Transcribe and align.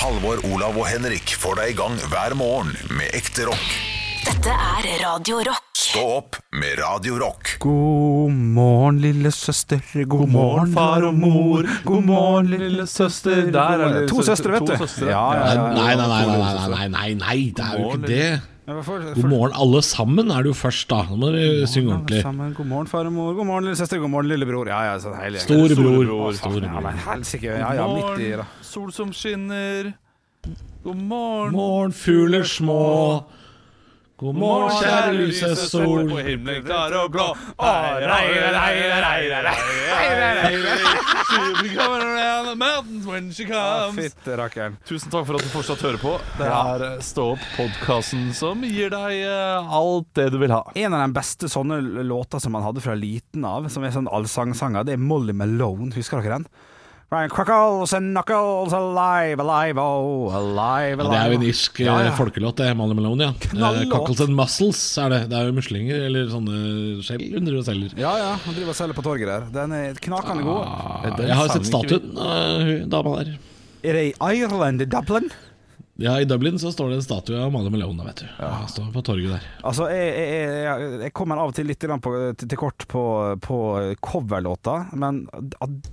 Halvor, 0.00 0.38
Olav 0.48 0.78
og 0.80 0.86
Henrik 0.88 1.34
får 1.36 1.58
deg 1.58 1.72
i 1.74 1.76
gang 1.76 1.96
hver 2.08 2.32
morgen 2.38 2.70
med 2.96 3.12
ekte 3.18 3.44
rock. 3.50 3.66
Dette 4.24 4.54
er 4.54 4.86
Radio 5.02 5.42
Rock. 5.44 5.66
Stå 5.76 6.04
opp 6.14 6.38
med 6.56 6.78
Radio 6.80 7.18
Rock. 7.20 7.50
God 7.60 8.32
morgen, 8.32 9.00
lille 9.02 9.28
søster. 9.34 9.82
God 10.08 10.32
morgen, 10.32 10.72
far 10.72 11.04
og 11.04 11.18
mor. 11.20 11.68
God 11.84 12.06
morgen, 12.08 12.48
lille 12.54 12.86
søster. 12.88 13.50
Der 13.52 13.84
er 13.84 13.98
det 13.98 14.06
to 14.08 14.24
søstre, 14.24 14.56
vet 14.56 14.72
du. 14.72 14.86
Ja, 15.04 15.10
ja, 15.10 15.18
ja, 15.36 15.52
ja. 15.58 15.66
Nei, 15.76 15.92
nei, 16.00 16.08
nei, 16.14 16.22
nei, 16.30 16.38
nei, 16.38 16.70
nei, 16.72 16.88
nei, 16.96 17.10
nei, 17.20 17.38
det 17.58 17.66
er 17.66 17.76
jo 17.82 17.92
ikke 17.92 18.08
det. 18.08 18.30
God 18.70 19.26
morgen, 19.26 19.54
alle 19.58 19.80
sammen 19.82 20.30
er 20.30 20.44
det 20.46 20.52
jo 20.52 20.56
først, 20.56 20.86
da. 20.92 21.02
Nå 21.10 21.16
må 21.18 21.32
dere 21.34 21.66
synge 21.68 21.96
ordentlig. 21.96 22.22
God 22.56 22.68
morgen, 22.70 22.88
far 22.88 23.08
og 23.08 23.12
mor. 23.16 23.32
God 23.34 23.48
morgen, 23.48 23.68
lille 23.68 23.76
søster. 23.80 24.00
God 24.00 24.14
morgen, 24.16 24.30
lillebror. 24.30 24.70
Ja, 24.70 24.80
ja, 24.92 24.96
Storebror. 25.02 25.74
Storebror. 25.74 26.36
Storebror. 26.38 26.68
Ja, 26.70 26.84
men 26.88 27.00
helsike. 27.08 27.50
Ja, 27.50 27.72
ja, 27.82 27.88
midt 27.90 28.22
i 28.22 28.30
da. 28.38 28.46
Sol 28.70 28.92
som 28.92 29.12
skinner. 29.12 29.92
God 30.84 30.96
morgen. 30.96 31.52
Morgen, 31.52 31.92
fugler 31.92 32.44
små. 32.44 33.24
God 34.16 34.36
morgen, 34.38 34.70
kjære 34.78 35.16
lyse 35.16 35.48
sol. 35.56 36.04
På 36.06 36.20
himmelen 36.22 36.62
klar 36.62 36.94
og 37.00 37.10
blå. 37.10 37.26
Ah. 37.58 37.98
Fytte 43.98 44.38
rakkeren. 44.38 44.78
Tusen 44.86 45.10
takk 45.10 45.26
for 45.26 45.40
at 45.40 45.42
du 45.42 45.50
fortsatt 45.50 45.82
hører 45.88 45.98
på. 46.06 46.14
Det 46.38 46.46
er 46.46 46.88
eh, 46.92 46.96
Stå 47.10 47.26
opp-podkasten 47.34 48.30
som 48.38 48.62
gir 48.62 48.94
deg 48.94 49.18
eh, 49.24 49.76
alt 49.82 50.14
det 50.14 50.30
du 50.30 50.38
vil 50.46 50.54
ha. 50.54 50.62
En 50.78 50.94
av 50.94 51.08
de 51.08 51.18
beste 51.18 51.50
sånne 51.50 51.82
låter 52.06 52.38
som 52.38 52.54
man 52.54 52.70
hadde 52.70 52.86
fra 52.86 52.94
liten 52.94 53.42
av, 53.50 53.66
som 53.66 53.82
er 53.82 53.98
sånn 53.98 54.06
allsangsanger, 54.06 54.86
det 54.86 54.94
er 54.94 55.08
Molly 55.10 55.34
Malone. 55.34 55.90
Husker 55.98 56.22
dere 56.22 56.38
den? 56.38 56.52
Right, 57.10 57.28
Crackles 57.28 57.92
and 57.92 58.12
knuckles 58.14 58.72
alive, 58.72 59.40
alive, 59.42 59.76
oh, 59.82 60.30
alive, 60.30 61.00
Ja, 61.02 61.02
alive. 61.02 61.10
det 61.10 61.18
er 61.18 61.32
jo 61.32 61.38
en 61.40 61.46
irsk 61.48 61.80
eh, 61.80 61.86
Ja, 61.88 61.96
ja. 62.06 62.12
folkelåt, 62.14 62.54
det. 62.60 62.68
Er 62.70 62.76
Mally 62.78 62.94
Malone, 62.94 63.24
ja. 63.26 63.32
Knallåt. 63.50 63.80
Eh, 63.82 63.88
Cockles 63.90 64.20
and 64.22 64.36
Muscles 64.38 64.78
er 65.02 65.08
det. 65.10 65.18
Det 65.32 65.38
er 65.40 65.48
jo 65.48 65.56
muslinger, 65.56 66.04
eller 66.06 66.28
sånne 66.30 66.60
skjell 67.02 67.24
under 67.40 67.56
og 67.58 67.64
selger. 67.66 67.96
Ja, 67.98 68.12
ja, 68.20 68.28
han 68.44 68.54
driver 68.54 68.70
og 68.70 68.78
selger 68.78 68.94
på 69.00 69.02
torget 69.08 69.26
der. 69.26 69.48
Den 69.58 69.74
er 69.74 69.98
knakende 70.06 70.46
god. 70.46 70.62
Ah, 70.70 71.08
Den 71.18 71.26
jeg 71.32 71.40
har 71.40 71.50
sett 71.50 71.66
statuen 71.66 72.14
hun 72.14 72.88
dama 72.94 73.16
der. 73.24 73.34
Er 73.82 73.98
det 73.98 74.06
i 74.12 74.14
Ireland, 74.30 74.86
Dublin? 74.94 75.30
Ja, 76.00 76.20
I 76.20 76.24
Dublin 76.24 76.58
så 76.58 76.72
står 76.72 76.88
det 76.88 76.94
en 76.94 77.02
statue 77.02 77.40
av 77.44 77.50
Mali 77.52 77.70
Malone, 77.70 78.04
vet 78.06 78.22
du. 78.22 78.28
Ja. 78.38 78.66
Står 78.72 78.86
på 78.94 79.02
torget 79.04 79.34
der. 79.34 79.48
Altså, 79.68 79.90
jeg, 79.92 80.14
jeg, 80.16 80.54
jeg, 80.64 80.94
jeg 81.04 81.12
kommer 81.12 81.42
av 81.42 81.52
og 81.52 81.58
til 81.58 81.68
litt 81.68 81.84
på, 81.84 82.12
til, 82.40 82.48
til 82.48 82.60
kort 82.60 82.86
på, 82.88 83.02
på 83.44 83.58
coverlåta, 84.00 84.78
men 84.96 85.26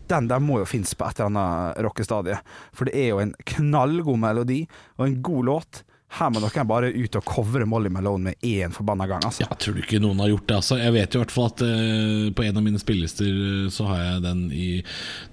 den 0.08 0.30
der 0.32 0.40
må 0.40 0.62
jo 0.62 0.70
finnes 0.70 0.96
på 0.96 1.10
et 1.10 1.20
eller 1.20 1.34
annet 1.34 1.84
rockestadie. 1.84 2.40
For 2.72 2.88
det 2.88 2.96
er 2.96 3.12
jo 3.12 3.20
en 3.26 3.36
knallgod 3.52 4.22
melodi 4.24 4.62
og 4.96 5.10
en 5.10 5.20
god 5.28 5.52
låt. 5.52 5.84
Her 6.10 6.30
må 6.32 6.40
dere 6.40 6.64
bare 6.64 6.88
ut 6.96 7.16
og 7.20 7.26
covre 7.28 7.66
Molly 7.68 7.90
Malone 7.92 8.30
med 8.30 8.46
én 8.48 8.72
forbanna 8.72 9.06
gang, 9.10 9.26
altså. 9.28 9.44
Jeg 9.44 9.58
tror 9.60 9.80
ikke 9.82 10.00
noen 10.00 10.22
har 10.24 10.30
gjort 10.32 10.46
det. 10.48 10.56
Altså. 10.62 10.78
Jeg 10.80 10.94
vet 10.96 11.14
jo 11.14 11.20
i 11.20 11.24
hvert 11.26 11.34
fall 11.36 11.50
at 11.52 11.64
eh, 11.68 12.30
på 12.38 12.46
en 12.48 12.58
av 12.62 12.64
mine 12.64 12.80
spillelister 12.80 13.28
eh, 13.28 13.66
så 13.76 13.90
har 13.90 14.00
jeg 14.06 14.22
den 14.24 14.46
i 14.56 14.70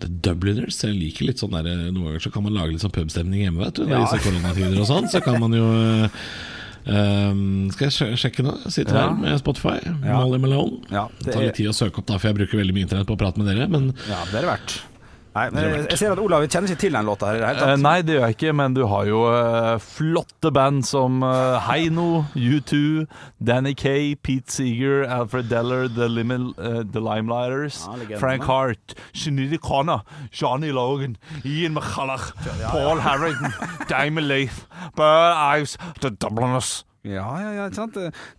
The 0.02 0.10
Dubliners. 0.26 0.80
Jeg 0.82 0.98
liker 0.98 1.28
litt 1.30 1.38
sånn 1.44 1.54
der 1.54 1.68
eh, 1.70 1.84
Noen 1.94 2.08
ganger 2.10 2.24
så 2.26 2.32
kan 2.34 2.42
man 2.48 2.56
lage 2.58 2.74
litt 2.74 2.82
sånn 2.82 2.92
pubstemning 2.96 3.44
hjemme, 3.46 3.62
vet 3.62 3.78
du. 3.78 3.84
Når 3.86 4.00
I 4.00 4.02
disse 4.08 4.24
koronatider 4.26 4.82
og 4.82 4.90
sånn. 4.90 5.06
Så 5.14 5.22
kan 5.24 5.38
man 5.44 5.54
jo 5.54 5.68
ehm, 6.90 7.44
Skal 7.76 7.88
jeg 7.92 8.18
sjekke 8.24 8.44
nå? 8.44 8.56
Sitter 8.66 8.98
Ja. 8.98 9.04
her 9.08 9.14
med 9.22 9.38
Spotify. 9.40 9.78
Ja. 9.86 10.18
Molly 10.24 10.40
Malone. 10.42 10.82
Ja, 10.90 11.06
det 11.20 11.28
det 11.30 11.36
tar 11.38 11.46
litt 11.46 11.54
tid 11.60 11.70
å 11.70 11.76
søke 11.76 12.02
opp, 12.02 12.10
da 12.10 12.18
for 12.18 12.32
jeg 12.32 12.40
bruker 12.42 12.58
veldig 12.60 12.74
mye 12.76 12.88
internett 12.88 13.06
på 13.08 13.14
å 13.16 13.22
prate 13.22 13.38
med 13.38 13.46
dere. 13.52 13.70
Men 13.70 13.92
Ja, 14.10 14.24
det 14.32 14.42
er 14.42 14.50
verdt. 14.56 14.80
Nei, 15.34 15.48
men 15.50 15.64
jeg, 15.64 15.86
jeg 15.90 15.98
ser 15.98 16.12
at 16.14 16.20
Olav 16.22 16.44
kjenner 16.46 16.70
ikke 16.70 16.80
til 16.84 16.94
den 16.94 17.06
låta 17.08 17.26
her 17.32 17.34
i 17.34 17.40
det 17.42 17.46
hele 17.48 17.58
Eh, 17.64 17.70
tatt. 17.74 17.82
nei, 17.82 17.94
det 18.06 18.14
gjør 18.14 18.24
jeg 18.28 18.36
ikke, 18.36 18.52
men 18.54 18.74
du 18.76 18.84
har 18.86 19.08
jo 19.08 19.22
eh, 19.34 19.78
flotte 19.82 20.52
band 20.54 20.84
som 20.86 21.16
uh, 21.26 21.58
Heino, 21.66 22.04
U2, 22.38 22.78
Danny 23.42 23.72
Kay, 23.74 24.14
Pete 24.14 24.54
Seeger, 24.54 25.02
Alfred 25.10 25.50
Deller, 25.50 25.88
The, 25.90 26.06
Limel, 26.08 26.46
eh, 26.58 26.80
The 26.86 27.02
Limelighters, 27.02 27.80
Ja, 27.88 27.96
legendene. 27.98 28.20
Frank 28.22 28.44
Hart, 28.46 28.94
Sinead 29.12 29.58
Connor, 29.66 30.04
Johnny 30.30 30.70
Logan, 30.70 31.16
Ian 31.44 31.74
McCulloch, 31.74 32.30
Paul 32.70 33.00
Harrington, 33.02 33.52
Damon 33.90 34.28
Leith, 34.28 34.66
Burr 34.94 35.34
Ives, 35.58 35.76
The 36.00 36.10
Dubliners. 36.10 36.84
Ja, 37.04 37.26
ja, 37.36 37.50
ja, 37.52 37.64
ikke 37.68 37.76
sant? 37.76 37.96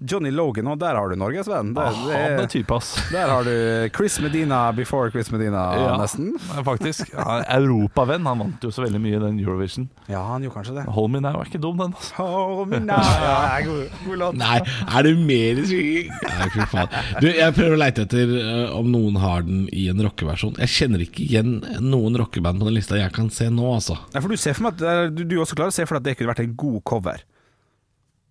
Johnny 0.10 0.32
Logan, 0.34 0.66
og 0.72 0.80
der 0.82 0.98
har 0.98 1.12
du 1.12 1.16
norgesvenn. 1.22 1.76
Der, 1.78 1.86
Ah, 1.86 1.94
Han 1.94 2.40
er 2.42 2.48
type, 2.50 2.74
ass. 2.74 2.96
der 3.14 3.30
har 3.30 3.44
du 3.46 3.90
Chris 3.94 4.16
Medina 4.20 4.72
before 4.74 5.12
Chris 5.14 5.30
Medina, 5.32 5.62
Ja. 5.78 5.98
nesten. 6.02 6.32
Ja, 6.50 6.64
Faktisk. 6.66 7.12
Ja, 7.14 7.44
Europavenn. 7.60 8.26
Han 8.26 8.40
vant 8.40 8.64
jo 8.66 8.72
så 8.74 8.82
veldig 8.88 9.00
mye 9.04 9.18
i 9.18 9.22
den 9.22 9.38
Eurovision. 9.40 9.86
Ja, 10.10 10.24
han 10.32 10.42
gjorde 10.42 10.56
kanskje 10.64 10.76
det. 10.80 10.86
Hold 10.96 11.12
Me 11.12 11.20
Now 11.22 11.42
er 11.42 11.46
ikke 11.46 11.62
dum, 11.62 11.78
den. 11.78 11.94
Altså. 11.94 12.16
Hold 12.18 12.70
Me 12.74 12.80
nei, 12.80 12.98
ja, 13.22 13.62
god, 13.68 13.90
god 14.08 14.18
låt. 14.24 14.36
Nei, 14.42 14.58
er 14.98 15.04
det 15.04 15.14
mer? 15.20 15.62
Nei, 15.62 16.50
fy 16.56 16.66
faen. 16.74 16.90
Du, 17.22 17.28
jeg 17.30 17.54
prøver 17.60 17.78
å 17.78 17.80
leite 17.80 18.02
etter 18.08 18.34
uh, 18.34 18.80
om 18.80 18.90
noen 18.92 19.22
har 19.22 19.46
den 19.46 19.68
i 19.72 19.86
en 19.94 20.02
rockeversjon. 20.02 20.58
Jeg 20.66 20.74
kjenner 20.74 21.06
ikke 21.06 21.22
igjen 21.28 21.60
noen 21.86 22.18
rockeband 22.18 22.58
på 22.60 22.66
den 22.66 22.80
lista 22.80 22.98
jeg 22.98 23.14
kan 23.14 23.30
se 23.30 23.46
nå, 23.54 23.70
altså. 23.78 24.00
Nei, 24.14 24.22
for 24.26 24.34
du 24.34 24.38
ser 24.42 24.58
for 24.58 24.64
meg 24.72 24.82
at 24.82 24.90
eh, 24.90 25.06
du, 25.14 25.24
du 25.24 25.38
også 25.38 25.54
klarer 25.54 25.70
å 25.70 25.78
se 25.78 25.86
for 25.86 26.00
deg 26.00 26.02
at 26.02 26.10
det 26.10 26.18
kunne 26.18 26.34
vært 26.34 26.44
en 26.48 26.56
god 26.58 26.82
cover. 26.90 27.22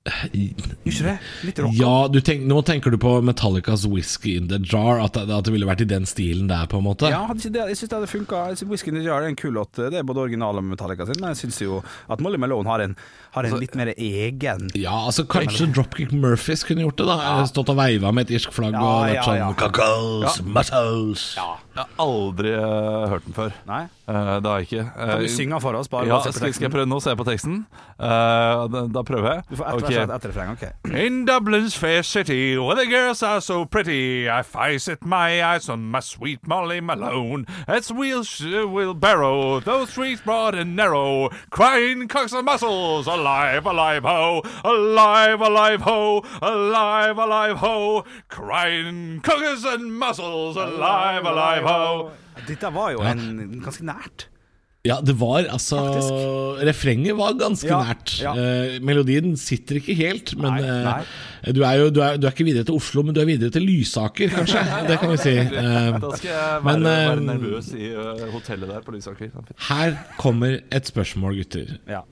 Ikke 0.05 1.01
det? 1.01 1.15
Litt 1.49 1.59
rock. 1.65 1.73
Ja, 1.79 1.93
du 2.13 2.19
tenk, 2.21 2.43
Nå 2.45 2.59
tenker 2.69 2.93
du 2.93 2.99
på 3.01 3.15
Metallicas 3.25 3.87
'Whisky 3.89 4.35
in 4.37 4.51
the 4.51 4.59
Jar'? 4.61 5.01
At 5.01 5.17
at 5.17 5.47
det 5.47 5.53
ville 5.55 5.65
vært 5.65 5.81
i 5.81 5.89
den 5.89 6.05
stilen 6.05 6.51
der, 6.51 6.67
på 6.69 6.77
en 6.77 6.85
måte? 6.85 7.09
Ja, 7.09 7.25
det, 7.33 7.49
jeg 7.55 7.79
syns 7.79 7.89
det 7.89 7.97
hadde 7.97 8.11
funka. 8.13 8.43
Whisky 8.69 8.93
in 8.93 9.01
the 9.01 9.05
Jar 9.07 9.23
er 9.23 9.33
en 9.33 9.37
kul 9.37 9.55
låt. 9.57 9.73
Det 9.73 9.97
er 9.97 10.05
både 10.05 10.21
original 10.21 10.61
og 10.61 10.65
Metallica 10.69 11.07
sin, 11.09 11.17
men 11.23 11.33
jeg 11.33 11.47
syns 11.47 11.63
jo 11.65 11.81
at 12.13 12.21
Molly 12.21 12.37
Malone 12.37 12.69
har 12.69 12.85
en, 12.85 12.97
har 13.35 13.49
en 13.49 13.57
litt 13.61 13.75
mer 13.79 13.91
egen 13.97 14.69
Ja, 14.79 14.95
altså 15.09 15.25
Kanskje 15.27 15.67
Dropkick 15.75 16.13
Murphys 16.15 16.63
kunne 16.67 16.87
gjort 16.87 16.99
det? 17.03 17.07
da 17.11 17.45
Stått 17.51 17.73
og 17.73 17.77
veiva 17.81 18.13
med 18.15 18.29
et 18.31 18.37
irsk 18.39 18.55
flagg 18.55 18.73
Ja, 18.77 18.83
og 18.85 19.05
vært 19.09 19.19
ja, 19.19 19.25
sånn 19.27 19.41
ja. 19.41 19.51
Cacos, 19.59 20.41
muscles 20.47 21.25
Jeg 21.75 21.83
har 21.83 21.89
aldri 21.99 22.53
uh, 22.55 23.09
hørt 23.11 23.25
den 23.27 23.35
før. 23.35 23.55
Nei? 23.67 23.81
Uh, 24.07 24.37
det 24.39 24.47
har 24.51 24.61
jeg 24.61 24.67
ikke. 24.69 24.83
Kan 24.95 25.09
du 25.19 25.25
Eh, 25.25 25.31
synge 25.33 25.59
for 25.65 25.75
oss? 25.75 25.89
Bare 25.91 26.07
ja, 26.07 26.21
skal, 26.23 26.53
skal 26.55 26.69
jeg 26.69 26.71
prøve 26.71 26.87
nå? 26.87 27.01
Se 27.03 27.15
på 27.19 27.25
teksten? 27.27 27.57
Uh, 27.99 28.69
da, 28.71 28.83
da 28.95 29.03
prøver 29.07 29.27
jeg. 29.33 29.43
Du 29.49 29.57
får 29.59 29.67
etter, 29.73 29.81
Ok. 29.81 29.89
vers 29.91 30.05
og 30.05 30.15
ett 30.15 30.27
refreng. 30.29 30.53
Ok. 30.55 30.95
In 31.03 31.17
Dublin's 31.27 31.75
fair 31.75 32.05
city, 32.07 32.57
where 32.59 32.77
the 32.79 32.87
girls 32.87 33.25
are 33.27 33.41
so 33.41 33.65
pretty, 33.65 34.29
I 34.31 34.43
fasten 34.47 34.99
my 35.03 35.43
eyes 35.43 35.69
on 35.69 35.89
my 35.91 35.99
sweet 36.01 36.47
Molly 36.47 36.79
Malone. 36.81 37.45
As 37.67 37.91
we'll, 37.91 38.23
we'll 38.71 38.95
barrow 38.95 39.59
those 39.59 39.91
streets 39.91 40.21
broad 40.23 40.55
and 40.55 40.77
narrow, 40.77 41.31
crying 41.51 42.07
cocks 42.07 42.33
and 42.33 42.45
muscles, 42.47 43.09
alive, 43.25 43.65
alive, 43.73 44.05
ho, 44.05 44.43
alive, 44.69 45.41
alive, 45.49 45.81
ho, 45.89 46.21
alive, 46.43 47.19
alive, 47.25 47.57
ho, 47.65 48.05
crying 48.29 49.21
cocks 49.25 49.65
and 49.65 49.89
muscles, 49.99 50.57
alive, 50.61 51.25
alive, 51.25 51.65
ho. 51.65 52.11
Dette 52.47 52.71
var 52.75 52.93
jo 52.93 53.01
en 53.09 53.61
ganske 53.65 53.85
nært. 53.89 54.29
Ja, 54.85 54.99
det 55.01 55.15
var 55.17 55.47
altså 55.49 55.79
Refrenget 56.61 57.17
var 57.17 57.33
ganske 57.41 57.71
Ja, 57.71 57.79
nært. 57.89 58.11
ja. 58.21 58.33
Eh, 58.37 58.75
melodien 58.85 59.31
sitter 59.41 59.79
ikke 59.81 59.95
helt, 59.97 60.35
men 60.37 60.59
Nei, 60.61 60.99
eh. 61.01 61.53
Du, 61.57 61.63
er 61.65 61.79
jo, 61.81 61.87
du, 61.89 62.03
er, 62.05 62.19
du 62.21 62.27
er 62.29 62.35
ikke 62.35 62.45
videre 62.45 62.67
til 62.69 62.77
Oslo, 62.77 63.01
men 63.07 63.17
du 63.17 63.23
er 63.23 63.29
videre 63.31 63.49
til 63.55 63.65
Lysaker, 63.65 64.29
kanskje. 64.35 64.61
Det 64.91 64.99
kan 65.01 65.15
vi 65.15 65.17
si. 65.23 65.33
Eh, 65.41 65.97
Da 66.03 66.11
skal 66.19 66.29
jeg 66.35 66.43
være, 66.43 66.61
Men, 66.69 66.85
eh, 66.91 67.09
være 67.15 67.25
nervøs 67.31 67.71
i 67.79 67.89
eh, 67.95 68.27
hotellet 68.35 68.75
der 68.75 68.85
på 68.85 68.93
Lysaker. 68.99 69.33
her 69.71 69.97
kommer 70.21 70.59
et 70.71 70.93
spørsmål, 70.93 71.41
gutter. 71.41 71.79
Ja. 71.89 72.03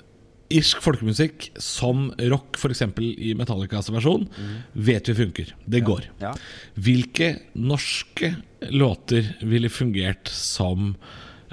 Irsk 0.52 0.82
folkemusikk 0.84 1.50
som 1.60 2.10
rock, 2.32 2.58
f.eks. 2.60 2.84
i 3.00 3.32
Metallicas 3.38 3.90
versjon, 3.92 4.28
vet 4.72 5.08
vi 5.10 5.16
funker. 5.18 5.52
Det 5.64 5.82
går. 5.86 6.08
Ja. 6.22 6.34
Hvilke 6.74 7.34
norske 7.58 8.34
låter 8.70 9.32
ville 9.40 9.72
fungert 9.72 10.30
som 10.32 10.94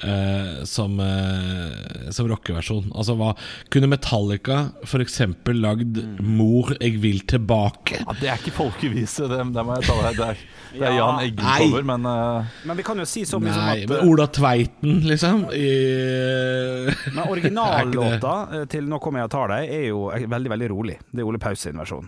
eh, 0.03 0.63
som, 0.69 0.99
eh, 0.99 2.09
som 2.15 2.29
rockeversjon? 2.29 2.91
Altså 2.95 3.15
hva 3.19 3.33
Kunne 3.73 3.89
Metallica 3.91 4.71
f.eks. 4.85 5.19
lagd 5.59 5.99
'Mor, 6.19 6.75
jeg 6.79 7.01
vil 7.01 7.21
tilbake'? 7.27 7.99
Ja, 8.05 8.15
det 8.19 8.29
er 8.29 8.39
ikke 8.41 8.55
folkevise, 8.55 9.27
det, 9.31 9.41
det 9.55 9.65
må 9.65 9.77
jeg 9.79 9.89
ta 9.89 9.97
deg. 10.07 10.17
der. 10.19 10.29
er, 10.29 10.47
det 10.73 10.85
er 10.85 10.93
Ja. 10.93 10.97
Jan 10.99 11.21
Eggen-cover, 11.25 11.83
men 11.83 12.05
uh... 12.05 12.45
Men 12.65 12.77
vi 12.77 12.83
kan 12.83 12.99
jo 12.99 13.05
si 13.09 13.25
så 13.25 13.39
mye 13.41 13.53
som 13.53 13.69
at 13.71 13.89
men 13.89 13.97
eh, 13.97 14.09
Ola 14.09 14.27
Tveiten, 14.27 14.99
liksom? 15.09 15.45
I, 15.53 15.69
Men 17.13 17.25
originallåta 17.33 18.35
eh, 18.53 18.65
til 18.69 18.89
'Nå 18.89 18.99
kommer 18.99 19.23
jeg 19.23 19.31
og 19.31 19.35
tar 19.35 19.53
deg' 19.55 19.75
er 19.79 19.85
jo 19.89 20.07
veldig 20.09 20.49
veldig 20.55 20.69
rolig. 20.69 20.97
Det 21.11 21.23
er 21.23 21.29
Ole 21.29 21.41
Paus 21.41 21.65
sin 21.65 21.77
versjon. 21.79 22.07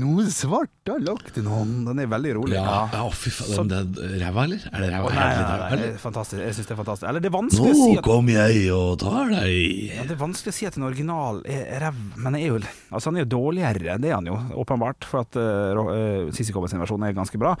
Noe 0.00 0.24
svart 0.32 0.88
har 0.88 1.00
lagt 1.04 1.36
en 1.40 1.48
hånd 1.50 1.88
Den 1.88 2.00
er 2.00 2.08
veldig 2.08 2.32
rolig. 2.38 2.56
ja, 2.56 2.76
ja, 2.92 3.02
fy 3.12 3.32
faen. 3.34 3.70
Det 3.70 3.80
er 3.80 4.14
ræva, 4.22 4.44
eller? 4.46 4.62
Er 4.70 4.84
det 4.84 4.90
ræva? 4.92 5.10
Nei, 5.14 5.26
det 5.30 5.42
nei, 5.44 5.58
nei, 5.64 5.78
det 5.80 5.88
er 5.90 5.98
fantastisk. 6.00 6.40
Jeg 6.40 6.56
syns 6.56 6.70
det 6.70 6.74
er 6.74 6.80
fantastisk. 6.80 7.08
Eller 7.10 7.24
det 7.24 7.30
er 7.30 7.36
vanskelig 7.36 7.72
å 7.72 7.78
si 7.78 7.88
Nå 7.90 7.98
at 8.00 8.06
kom 8.06 8.30
jeg 8.32 8.62
og 8.74 8.94
tar 9.02 9.34
deg 9.34 9.56
ja, 9.90 10.06
Det 10.08 10.16
er 10.16 10.22
vanskelig 10.22 10.54
å 10.54 10.58
si 10.60 10.68
at 10.70 10.78
en 10.80 10.88
original 10.88 11.42
er 11.44 11.84
ræv, 11.84 12.00
men 12.24 12.38
er 12.38 12.46
jo, 12.46 12.62
altså 12.90 13.10
han 13.10 13.20
er 13.20 13.26
jo 13.26 13.32
dårligere. 13.36 13.98
Det 14.00 14.12
er 14.12 14.16
han 14.16 14.30
jo, 14.32 14.38
åpenbart. 14.64 15.08
For 15.08 15.24
at 15.24 15.36
uh, 15.40 16.32
Sissy 16.34 16.54
Cobbers 16.56 16.76
versjon 16.80 17.04
er 17.04 17.16
ganske 17.16 17.40
bra. 17.40 17.56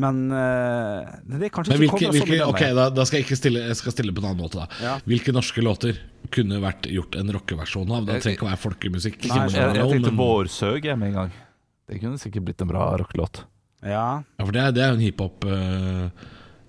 Men 0.00 0.20
eh, 0.32 1.08
det 1.28 1.48
er 1.48 1.52
kanskje 1.52 1.74
Men 1.74 1.82
ikke 1.84 1.98
hvilke, 2.00 2.12
så 2.16 2.28
hvilke, 2.30 2.46
ok, 2.48 2.62
da, 2.78 2.86
da 2.96 3.04
skal 3.04 3.18
jeg 3.20 3.26
ikke 3.26 3.36
stille 3.36 3.60
Jeg 3.66 3.76
skal 3.76 3.92
stille 3.92 4.14
på 4.16 4.22
en 4.22 4.30
annen 4.30 4.40
måte, 4.40 4.62
da. 4.62 4.80
Ja. 4.80 4.94
Hvilke 5.04 5.34
norske 5.36 5.64
låter 5.64 5.98
kunne 6.32 6.62
vært 6.62 6.88
gjort 6.88 7.18
en 7.20 7.32
rockeversjon 7.36 7.90
av. 7.92 8.06
Det 8.08 8.22
trenger 8.22 8.38
ikke 8.38 8.46
å 8.46 8.50
være 8.54 8.62
folkemusikk. 8.62 9.18
Jeg, 9.26 9.50
jeg, 9.52 9.74
jeg 9.76 9.88
tenkte 9.90 10.12
men- 10.14 10.20
Vårsøg 10.22 10.88
jeg 10.88 10.96
med 11.00 11.12
en 11.12 11.18
gang. 11.20 11.34
Det 11.92 11.98
kunne 12.00 12.20
sikkert 12.22 12.46
blitt 12.46 12.62
en 12.64 12.70
bra 12.70 12.86
rockelåt. 13.02 13.42
Ja. 13.84 14.22
Ja, 14.38 14.46
for 14.46 14.54
det 14.54 14.64
det 14.78 14.84
er 14.84 14.94
jo 14.94 14.96
en 15.00 15.02
hiphop 15.02 15.44
uh, 15.44 16.08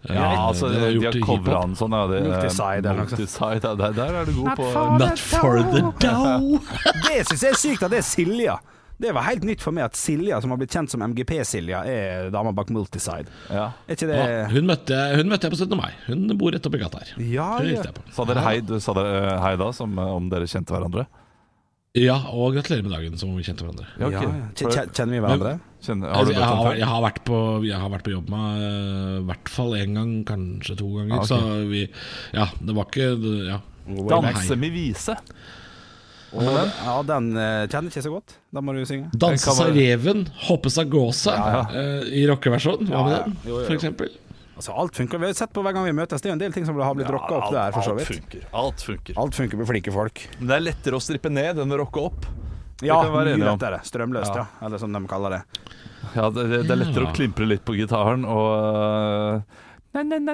Ja, 0.09 0.49
altså, 0.49 0.67
det 0.73 0.81
var 0.81 0.91
de 0.97 1.05
har 1.05 1.17
covra 1.23 1.61
den 1.61 1.75
sånn. 1.79 1.93
Ja, 1.95 2.07
det, 2.11 2.21
Multiside. 2.27 2.95
Multiside, 2.97 3.61
ja, 3.63 3.73
der, 3.79 3.93
der 3.95 4.17
er 4.19 4.27
du 4.27 4.33
god 4.41 4.57
på 4.59 4.69
Not 4.99 5.21
for 5.21 5.61
the 5.71 5.83
dough. 6.03 6.73
Det 7.07 7.21
syns 7.29 7.45
jeg 7.45 7.53
er 7.53 7.59
sykt 7.61 7.85
at 7.87 7.93
det 7.93 8.01
er 8.01 8.07
Silja. 8.09 8.57
Det 9.03 9.11
var 9.15 9.25
helt 9.27 9.43
nytt 9.43 9.59
for 9.63 9.75
meg 9.75 9.83
at 9.89 9.97
Silja, 9.99 10.37
som 10.41 10.53
har 10.53 10.59
blitt 10.61 10.71
kjent 10.71 10.91
som 10.93 11.01
MGP-Silja, 11.03 11.81
er 11.91 12.29
dama 12.31 12.53
bak 12.55 12.69
Multiside. 12.71 13.27
ja. 13.51 13.65
Er 13.87 13.97
ikke 13.97 14.07
det 14.07 14.19
Ja, 14.21 14.45
hun, 14.53 14.69
møtte, 14.69 14.99
hun 15.17 15.27
møtte 15.33 15.49
jeg 15.49 15.55
på 15.57 15.59
17. 15.59 15.75
mai. 15.77 15.91
Hun 16.07 16.37
bor 16.39 16.55
rett 16.55 16.69
oppi 16.69 16.79
gata 16.79 17.01
her. 17.03 17.11
Ja, 17.19 17.49
ja. 17.67 17.83
Sa 18.15 18.23
dere 18.29 18.45
hei, 18.47 18.61
du- 18.63 18.79
sa 18.79 18.95
dere 18.95 19.35
hei 19.43 19.55
da, 19.59 19.71
som 19.75 19.97
eh, 19.99 20.13
om 20.15 20.29
dere 20.31 20.47
kjente 20.47 20.71
hverandre? 20.71 21.05
Ja, 21.93 22.15
og 22.33 22.55
gratulerer 22.55 22.81
med 22.87 22.91
dagen, 22.95 23.17
som 23.21 23.29
om 23.29 23.35
vi 23.37 23.43
kjente 23.45 23.61
hverandre. 23.67 23.85
Ja, 24.01 24.07
okay. 24.07 24.23
Ja, 24.25 24.37
ja. 24.39 24.47
Kjen- 24.57 24.71
kjen- 24.73 24.93
Kjenner 24.97 25.13
vi 25.13 25.19
hverandre? 25.21 25.51
Kjenner, 25.83 26.07
har 26.09 26.13
du 26.25 26.31
Altså, 26.31 26.33
jeg, 26.33 26.47
har, 26.63 26.75
jeg, 26.79 26.87
har 26.89 27.01
vært 27.03 27.19
på, 27.27 27.37
jeg 27.67 27.77
har 27.83 27.89
vært 27.93 28.03
på 28.07 28.13
jobb 28.15 28.29
med 28.33 28.63
eh, 28.63 29.19
i 29.19 29.25
hvert 29.27 29.49
fall 29.53 29.75
én 29.77 29.93
gang, 29.99 30.13
kanskje 30.25 30.77
to 30.79 30.87
ganger. 30.95 31.19
Ah, 31.19 31.21
okay. 31.21 31.37
Så 31.37 31.69
vi 31.69 31.83
Ja, 32.33 32.47
det 32.63 32.75
var 32.79 32.85
ikke 32.89 33.11
Ja. 33.51 33.59
Danse 34.09 34.55
med 34.57 34.71
vise. 34.71 35.17
Og, 36.33 36.47
ja, 36.49 36.93
den 37.05 37.27
uh, 37.37 37.67
kjenner 37.69 37.91
ikke 37.93 38.01
så 38.05 38.11
godt. 38.15 38.35
Da 38.53 38.61
må 38.65 38.73
du 38.73 38.81
synge. 38.89 39.11
Danse 39.21 39.53
seg 39.53 39.75
reven, 39.77 40.23
hoppe 40.47 40.71
seg 40.73 40.89
gåse 40.89 41.29
Ja, 41.33 41.61
eh, 41.77 42.07
i 42.21 42.23
rockeversjonen. 42.29 42.89
Hva 42.89 43.03
med 43.05 43.13
Ja, 43.13 43.19
ja. 43.19 43.23
den, 43.27 43.35
Jo, 43.45 43.51
jo, 43.51 43.59
jo. 43.59 43.65
for 43.67 43.75
eksempel? 43.77 44.09
Altså, 44.53 44.73
alt 44.77 44.97
funker. 44.97 45.17
Vi 45.21 45.25
har 45.29 45.33
sett 45.37 45.53
på 45.53 45.61
hver 45.65 45.73
gang 45.73 45.85
vi 45.85 45.93
møtes. 45.97 46.21
Det 46.21 46.29
er 46.29 46.33
jo 46.33 46.37
en 46.37 46.41
del 46.43 46.53
ting 46.53 46.65
som 46.65 46.77
har 46.81 46.93
blitt 46.97 47.09
rocka 47.13 47.37
opp 47.39 47.51
der, 47.53 47.71
for 47.73 47.85
så 47.85 47.93
alt 47.95 48.05
funker. 48.09 48.43
Alt 48.53 48.81
funker. 48.85 49.17
Alt 49.23 49.37
funker 49.37 49.57
med 49.61 49.69
flinke 49.69 49.93
folk. 49.93 50.21
Men 50.39 50.49
det 50.51 50.55
er 50.57 50.65
lettere 50.67 50.97
å 50.97 51.01
strippe 51.01 51.29
ned 51.33 51.61
enn 51.63 51.73
å 51.73 51.79
rocke 51.81 52.01
opp. 52.09 52.27
Ja, 52.85 52.99
mye 53.09 53.37
lettere. 53.39 53.79
Strømløst, 53.87 54.33
ja. 54.35 54.45
Ja. 54.45 54.65
Eller 54.67 54.81
som 54.81 54.93
de 54.93 55.01
kaller 55.09 55.37
det. 55.37 55.41
Ja, 56.17 56.29
det, 56.33 56.47
det 56.67 56.73
er 56.73 56.81
lettere 56.81 57.05
Ja. 57.07 57.11
å 57.13 57.15
klimpre 57.15 57.47
litt 57.47 57.63
på 57.65 57.77
gitaren 57.77 58.25
og 58.29 58.49
uh, 58.59 59.61
Welcome 59.93 60.25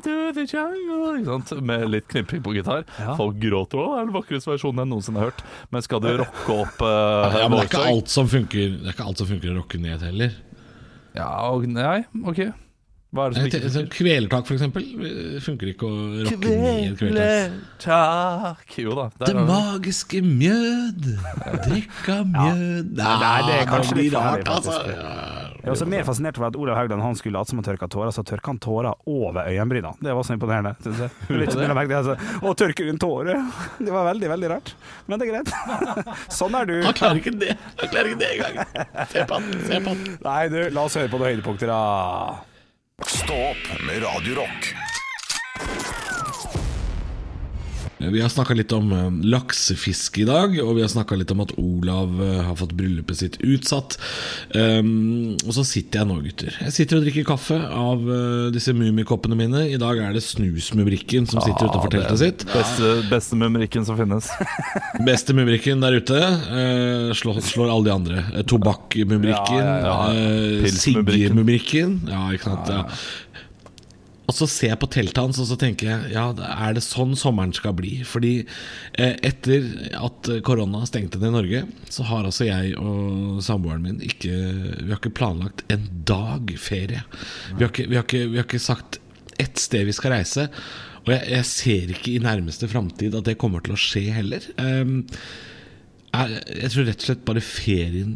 to 0.00 0.32
the 0.32 0.48
jungle 0.48 1.60
Med 1.60 1.90
litt 1.90 2.08
knipping 2.08 2.42
på 2.42 2.54
gitar. 2.56 2.84
Ja. 2.96 3.16
Folk 3.18 3.36
gråter 3.42 3.78
òg. 3.82 3.90
Det 3.92 4.00
er 4.00 4.06
den 4.06 4.14
vakreste 4.14 4.50
versjonen 4.54 4.80
jeg 4.80 4.88
noensinne 4.88 5.20
har 5.20 5.28
hørt. 5.28 5.42
Men 5.68 5.82
skal 5.84 6.00
du 6.00 6.08
rocke 6.22 6.52
opp 6.54 6.80
uh, 6.80 6.88
ja, 6.88 7.44
men 7.50 7.58
det 7.58 7.66
er, 7.66 7.68
ikke 7.68 7.82
alt 7.90 8.08
som 8.08 8.24
funker, 8.32 8.72
det 8.78 8.88
er 8.88 8.92
ikke 8.96 9.08
alt 9.10 9.20
som 9.20 9.28
funker 9.28 9.52
å 9.52 9.56
rocke 9.58 9.76
ned 9.82 10.00
heller. 10.08 10.32
Ja, 11.16 11.28
og, 11.50 11.64
nei, 11.68 12.04
ok 12.24 12.40
Hva 13.12 13.26
er 13.26 13.30
det 13.32 13.36
som 13.36 13.44
ikke 13.50 13.60
funker? 13.60 13.74
Sånn 13.76 13.92
kvelertak, 13.92 14.44
for 14.48 14.56
eksempel. 14.56 14.82
Eh, 14.96 15.36
funker 15.44 15.66
ikke 15.74 15.86
å 15.90 15.92
rocke 16.30 16.56
ned 16.56 16.96
kvelertak. 17.02 18.64
Jo 18.80 18.96
da. 18.96 19.10
Det 19.26 19.34
magiske 19.36 20.24
mjød. 20.24 21.04
Drikka 21.68 22.16
mjød. 22.32 22.96
Ja. 22.96 23.12
Nei, 23.20 23.40
det 23.44 23.52
er 23.58 23.62
ah, 23.66 23.70
kanskje 23.74 24.00
litt 24.00 24.16
rart, 24.16 24.48
altså. 24.56 25.45
Jeg 25.66 25.72
er 25.72 25.74
også 25.80 25.86
mer 25.90 26.04
fascinert 26.06 26.36
over 26.38 26.46
at 26.46 26.56
Olav 26.62 26.76
Haugland 26.78 27.02
han 27.02 27.16
skulle 27.18 27.34
late 27.34 27.50
som 27.50 27.58
han 27.58 27.64
tørka 27.66 27.88
tårer, 27.90 28.12
så 28.14 28.22
tørka 28.22 28.52
han 28.52 28.60
tårer 28.62 28.92
over 29.10 29.48
øyenbryna. 29.50 29.96
Det 29.98 30.12
var 30.14 30.22
så 30.22 30.36
imponerende, 30.36 30.76
syns 30.84 31.00
jeg. 31.02 31.38
Litt 31.40 31.56
merke 31.58 31.90
det, 31.90 31.96
altså. 32.04 32.14
Å, 32.38 32.52
tørker 32.54 32.86
du 32.86 32.92
en 32.92 33.00
tåre? 33.02 33.34
Det 33.80 33.90
var 33.90 34.06
veldig, 34.12 34.28
veldig 34.30 34.50
rart. 34.52 34.70
Men 35.10 35.18
det 35.18 35.26
er 35.26 35.32
greit. 35.32 36.20
Sånn 36.38 36.54
er 36.54 36.70
du. 36.70 36.76
Han 36.86 36.94
klarer 36.94 37.18
ikke 37.18 37.34
det 37.42 37.56
Han 37.56 37.90
klarer 37.90 38.12
ikke 38.12 38.22
det 38.22 38.30
engang. 38.36 39.08
Se 39.10 39.26
på 39.26 39.40
han. 39.40 39.50
Se 39.66 39.80
på 39.82 39.96
han. 39.96 40.04
Nei, 40.28 40.40
du, 40.54 40.60
la 40.70 40.86
oss 40.86 41.00
høre 41.02 41.10
på 41.10 41.18
noen 41.18 41.34
høydepunkter, 41.34 41.74
da. 41.74 43.02
Stå 43.02 43.40
opp 43.50 43.72
med 43.90 44.06
Radio 44.06 44.46
Vi 47.98 48.20
har 48.20 48.28
snakka 48.28 48.52
litt 48.58 48.72
om 48.76 48.90
eh, 48.92 49.06
laksefiske 49.32 50.20
i 50.20 50.26
dag, 50.28 50.52
og 50.60 50.74
vi 50.76 50.82
har 50.84 50.90
snakka 50.92 51.16
litt 51.16 51.30
om 51.32 51.40
at 51.46 51.54
Olav 51.56 52.18
eh, 52.20 52.42
har 52.44 52.56
fått 52.60 52.74
bryllupet 52.76 53.16
sitt 53.16 53.38
utsatt. 53.40 53.96
Um, 54.52 55.32
og 55.46 55.54
så 55.56 55.64
sitter 55.64 56.02
jeg 56.02 56.10
nå, 56.10 56.18
gutter. 56.26 56.58
Jeg 56.66 56.74
sitter 56.76 56.98
og 57.00 57.06
drikker 57.06 57.24
kaffe 57.30 57.56
av 57.56 58.04
uh, 58.04 58.48
disse 58.52 58.74
mummikoppene 58.76 59.38
mine. 59.40 59.64
I 59.72 59.78
dag 59.80 60.02
er 60.04 60.12
det 60.16 60.22
Snusmumrikken 60.26 61.24
som 61.30 61.40
sitter 61.40 61.70
utenfor 61.70 61.94
teltet 61.96 62.20
sitt. 62.20 62.44
Beste, 62.52 62.92
beste 63.08 63.40
mumrikken 63.40 63.88
som 63.88 63.96
finnes. 63.98 64.28
Beste 65.08 65.36
mumrikken 65.36 65.80
der 65.84 65.96
ute 66.00 66.20
Uh, 66.46 67.12
slår, 67.16 67.40
slår 67.44 67.70
alle 67.72 67.84
de 67.88 67.92
andre. 67.92 68.22
Eh, 68.34 68.44
Tobakkmumrikken, 68.48 69.56
Ja, 69.56 69.78
ja, 69.80 70.12
ja. 70.12 70.62
eh, 70.62 70.68
Siggemumrikken. 70.72 72.00
Ja, 72.10 72.26
ikke 72.34 72.50
sant. 72.52 72.70
Ja. 72.72 72.84
Og 74.26 74.34
så 74.34 74.48
ser 74.50 74.72
jeg 74.72 74.80
på 74.82 74.88
teltet 74.90 75.20
hans 75.22 75.38
og 75.42 75.46
så 75.48 75.56
tenker 75.60 75.88
jeg 75.90 76.14
Ja, 76.16 76.26
er 76.34 76.74
det 76.76 76.82
sånn 76.84 77.14
sommeren 77.18 77.54
skal 77.54 77.76
bli? 77.78 78.00
Fordi 78.06 78.34
eh, 78.42 79.14
etter 79.26 79.68
at 79.94 80.30
korona 80.46 80.82
stengte 80.88 81.20
ned 81.22 81.36
Norge, 81.36 81.62
så 81.92 82.06
har 82.08 82.26
altså 82.26 82.48
jeg 82.48 82.74
og 82.80 83.38
samboeren 83.46 83.86
min 83.86 84.02
ikke 84.04 84.34
Vi 84.34 84.90
har 84.90 84.98
ikke 84.98 85.14
planlagt 85.16 85.64
en 85.72 85.86
dag 86.08 86.50
ferie. 86.58 87.04
Vi 87.54 87.62
har 87.62 87.70
ikke, 87.70 87.88
vi 87.90 88.00
har 88.00 88.06
ikke, 88.08 88.24
vi 88.32 88.40
har 88.40 88.48
ikke 88.48 88.62
sagt 88.62 89.00
ett 89.42 89.60
sted 89.60 89.86
vi 89.86 89.94
skal 89.94 90.16
reise. 90.16 90.48
Og 91.06 91.12
jeg, 91.14 91.26
jeg 91.30 91.48
ser 91.52 91.92
ikke 91.94 92.14
i 92.16 92.22
nærmeste 92.22 92.68
framtid 92.70 93.14
at 93.14 93.28
det 93.28 93.38
kommer 93.38 93.62
til 93.62 93.76
å 93.76 93.80
skje 93.80 94.08
heller. 94.16 94.46
Um, 94.58 95.04
jeg, 96.16 96.40
jeg 96.64 96.72
tror 96.72 96.88
rett 96.88 97.02
og 97.02 97.08
slett 97.10 97.26
bare 97.28 97.42
ferien, 97.44 98.14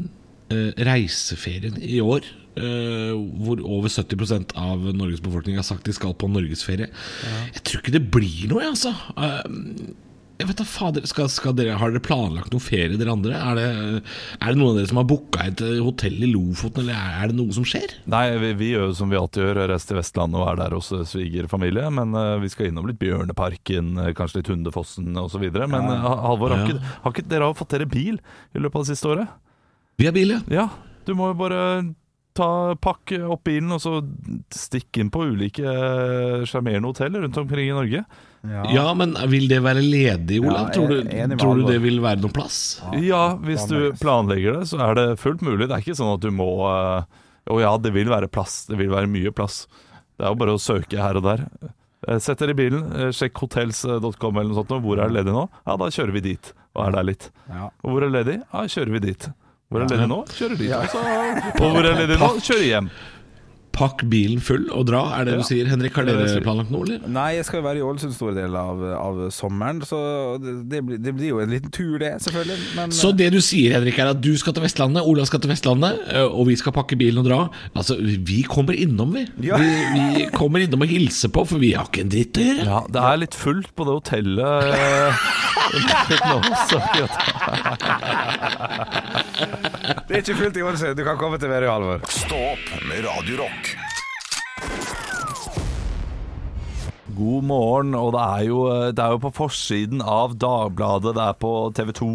eh, 0.51 0.71
reiseferien 0.89 1.77
i 1.85 2.01
år, 2.03 2.27
eh, 2.59 3.15
hvor 3.45 3.63
over 3.63 3.93
70% 3.93 4.55
av 4.59 4.85
Norges 4.97 5.23
befolkning 5.25 5.59
har 5.61 5.67
sagt 5.67 5.87
de 5.87 5.95
skal 5.97 6.17
på 6.19 6.31
norgesferie 6.31 6.91
Jeg 7.55 7.65
tror 7.65 7.83
ikke 7.83 7.97
det 7.97 8.07
blir 8.13 8.47
noe, 8.51 8.65
jeg, 8.65 8.77
altså. 8.77 8.95
Uh, 9.17 9.97
jeg 10.41 10.49
vet 10.49 10.61
da 10.63 10.65
fader 10.65 11.05
skal, 11.09 11.29
skal 11.29 11.53
dere, 11.57 11.75
Har 11.77 11.93
dere 11.93 12.01
planlagt 12.01 12.55
noen 12.55 12.63
ferie, 12.65 12.97
dere 12.97 13.13
andre? 13.13 13.37
Er 13.37 13.59
det, 13.59 13.65
er 14.41 14.55
det 14.55 14.57
noen 14.57 14.73
av 14.73 14.79
dere 14.79 14.89
som 14.89 15.01
har 15.03 15.09
booka 15.11 15.45
et 15.45 15.61
eh, 15.65 15.81
hotell 15.85 16.17
i 16.25 16.31
Lofoten, 16.31 16.87
eller 16.87 16.97
er, 16.97 17.29
det 17.29 17.37
noe 17.37 17.53
som 17.53 17.67
skjer? 17.69 17.93
Nei, 18.11 18.23
vi, 18.41 18.55
vi 18.57 18.71
gjør 18.73 18.95
som 18.97 19.13
vi 19.13 19.19
alltid 19.21 19.45
gjør, 19.45 19.61
reiser 19.69 19.93
til 19.93 20.01
Vestlandet 20.01 20.41
og 20.41 20.49
er 20.49 20.61
der 20.63 20.77
hos 20.79 20.89
svigerfamilie. 21.13 21.85
Men 21.93 22.17
uh, 22.17 22.39
vi 22.41 22.49
skal 22.53 22.71
innom 22.71 22.89
litt 22.89 23.01
Bjørneparken, 23.03 23.93
kanskje 24.17 24.41
litt 24.41 24.53
Hundefossen 24.55 25.13
osv. 25.21 25.45
Men 25.61 25.77
eh, 25.93 26.09
Halvor, 26.09 26.57
har, 26.57 26.65
Ja. 26.65 26.71
ikke, 26.73 26.95
har 27.05 27.17
ikke 27.17 27.29
dere 27.35 27.53
fått 27.61 27.77
dere 27.77 27.91
bil 27.91 28.17
i 28.17 28.65
løpet 28.65 28.81
av 28.81 28.87
det 28.87 28.95
siste 28.95 29.13
året? 29.13 29.37
Vi 30.01 30.09
har 30.09 30.17
bil, 30.17 30.39
ja. 30.39 30.41
Ja, 30.49 30.69
du 31.05 31.13
må 31.19 31.35
jo 31.35 31.41
bare 31.43 31.61
ta, 32.41 32.49
pakk 32.81 33.13
opp 33.29 33.45
bilen 33.47 33.77
og 33.77 33.83
så 33.85 33.99
stikke 34.57 35.05
inn 35.05 35.13
på 35.13 35.23
ulike 35.31 35.63
eh, 35.69 36.43
sjarmerende 36.49 36.91
hoteller 36.91 37.27
rundt 37.27 37.39
omkring 37.45 37.69
i 37.71 37.77
Norge. 37.77 38.05
Ja, 38.73 38.87
men 38.97 39.13
vil 39.29 39.51
det 39.51 39.59
være 39.61 39.83
ledig, 39.85 40.39
Olav? 40.41 40.71
Ja, 40.71 40.73
tror 40.73 40.89
du, 40.89 41.35
tror 41.37 41.59
du 41.59 41.67
det 41.69 41.77
vil 41.85 41.99
være 42.01 42.23
noen 42.23 42.33
plass? 42.33 42.61
Ja, 43.05 43.35
hvis 43.45 43.67
du 43.69 43.91
planlegger 44.01 44.61
det, 44.63 44.71
så 44.71 44.81
er 44.87 44.97
det 44.97 45.05
fullt 45.21 45.45
mulig. 45.45 45.67
Det 45.69 45.77
er 45.77 45.85
ikke 45.85 45.99
sånn 45.99 46.15
at 46.15 46.25
du 46.25 46.31
må 46.33 46.47
Å 46.65 47.05
Å 47.51 47.59
ja, 47.61 47.75
det 47.83 47.93
vil 47.93 48.09
være 48.09 48.31
plass. 48.33 48.63
Det 48.71 48.79
vil 48.81 48.89
være 48.93 49.11
mye 49.11 49.33
plass. 49.35 49.67
Det 50.17 50.25
er 50.25 50.33
jo 50.33 50.39
bare 50.41 50.55
å 50.57 50.61
søke 50.63 51.01
her 51.01 51.19
og 51.21 51.25
der. 51.27 51.45
Eh, 52.09 52.19
Sett 52.23 52.41
dere 52.41 52.55
i 52.55 52.59
bilen, 52.59 52.85
eh, 52.97 53.13
sjekk 53.17 53.41
hotels.com 53.45 54.41
eller 54.41 54.53
noe 54.55 54.61
sånt. 54.63 54.73
Hvor 54.85 55.01
er 55.01 55.09
det 55.11 55.19
ledig 55.21 55.35
nå? 55.37 55.45
Ja, 55.67 55.77
da 55.81 55.89
kjører 55.93 56.17
vi 56.17 56.25
dit 56.31 56.53
og 56.77 56.85
er 56.87 56.97
der 56.97 57.09
litt. 57.11 57.29
Og 57.51 57.89
hvor 57.91 58.05
er 58.05 58.09
det 58.13 58.17
ledig? 58.21 58.37
Ja, 58.47 58.65
kjører 58.71 58.95
vi 58.97 59.03
dit. 59.09 59.29
Hvor 59.71 59.85
er 59.85 59.87
ledig 59.93 60.07
nå? 60.11 60.17
Kjører 60.35 60.57
dit. 60.59 60.67
Ja. 60.67 60.81
Altså. 60.83 60.99
og 61.63 61.69
hvor 61.71 61.87
er 61.87 61.99
ledig 62.01 62.17
nå? 62.19 62.29
Kjører 62.43 62.65
hjem. 62.67 62.89
Pakk 63.73 64.03
bilen 64.11 64.41
full 64.45 64.67
og 64.75 64.87
dra, 64.91 65.01
er 65.21 65.25
det 65.29 65.33
Ja. 65.35 65.39
du 65.41 65.47
sier? 65.47 65.69
Henrik, 65.71 65.95
har 65.95 66.03
er 66.03 66.19
dere 66.19 66.41
planlagt 66.45 66.71
noe, 66.75 66.83
eller? 66.85 67.07
Nei, 67.09 67.37
jeg 67.37 67.45
skal 67.47 67.61
jo 67.61 67.67
være 67.69 67.79
i 67.79 67.85
Ålesund 67.87 68.13
store 68.17 68.35
deler 68.35 68.59
av, 68.59 68.83
av 68.99 69.21
sommeren, 69.33 69.79
så 69.87 70.01
det, 70.43 70.83
blir, 70.85 70.99
det 70.99 71.15
blir 71.17 71.29
jo 71.31 71.39
en 71.41 71.51
liten 71.55 71.71
tur, 71.71 71.99
det, 72.03 72.11
selvfølgelig. 72.25 72.59
Men 72.77 72.91
Så 72.93 73.13
det 73.17 73.31
du 73.33 73.41
sier, 73.41 73.77
Henrik, 73.79 73.99
er 74.03 74.11
at 74.13 74.21
du 74.21 74.33
skal 74.41 74.53
til 74.57 74.65
Vestlandet, 74.67 75.07
Olav 75.07 75.27
skal 75.31 75.41
til 75.45 75.51
Vestlandet, 75.55 76.03
og 76.27 76.47
vi 76.51 76.57
skal 76.61 76.73
pakke 76.77 76.99
bilen 77.01 77.23
og 77.23 77.27
dra. 77.31 77.41
Altså, 77.75 77.97
vi 78.01 78.43
kommer 78.49 78.75
innom, 78.77 79.15
vi. 79.17 79.25
Ja. 79.49 79.57
Vi, 79.61 79.71
vi 80.19 80.27
kommer 80.35 80.59
innom 80.67 80.83
og 80.85 80.91
hilser 80.91 81.31
på, 81.33 81.47
for 81.49 81.63
vi 81.63 81.73
har 81.79 81.87
ikke 81.89 82.05
en 82.05 82.13
dritt 82.13 82.37
å 82.37 82.47
gjøre. 82.49 82.67
Ja, 82.67 82.81
det 82.91 83.01
er 83.13 83.17
litt 83.23 83.37
fullt 83.39 83.71
på 83.79 83.87
det 83.89 83.95
hotellet. 84.01 84.51
eh, 84.75 85.13
nå, 86.31 86.39
så, 86.67 86.79
det 90.09 90.17
er 90.17 90.23
ikke 90.25 90.39
fullt 90.41 90.57
i 90.59 90.63
Ålesund. 90.67 90.97
Du 90.99 91.05
kan 91.07 91.17
komme 91.21 91.39
til 91.41 91.49
Værøy, 91.53 91.69
Halvor. 91.71 91.99
Stå 92.11 92.39
opp 92.55 92.67
med 92.89 92.99
Radio 93.07 93.35
Rock. 93.45 93.60
God 97.21 97.45
morgen, 97.45 97.93
og 97.99 98.15
det 98.17 98.23
er, 98.25 98.45
jo, 98.49 98.61
det 98.97 99.05
er 99.05 99.15
jo 99.15 99.21
på 99.27 99.33
forsiden 99.37 100.01
av 100.01 100.39
Dagbladet, 100.41 101.13
det 101.19 101.25
er 101.27 101.37
på 101.41 101.51
TV 101.77 101.93
2, 101.99 102.09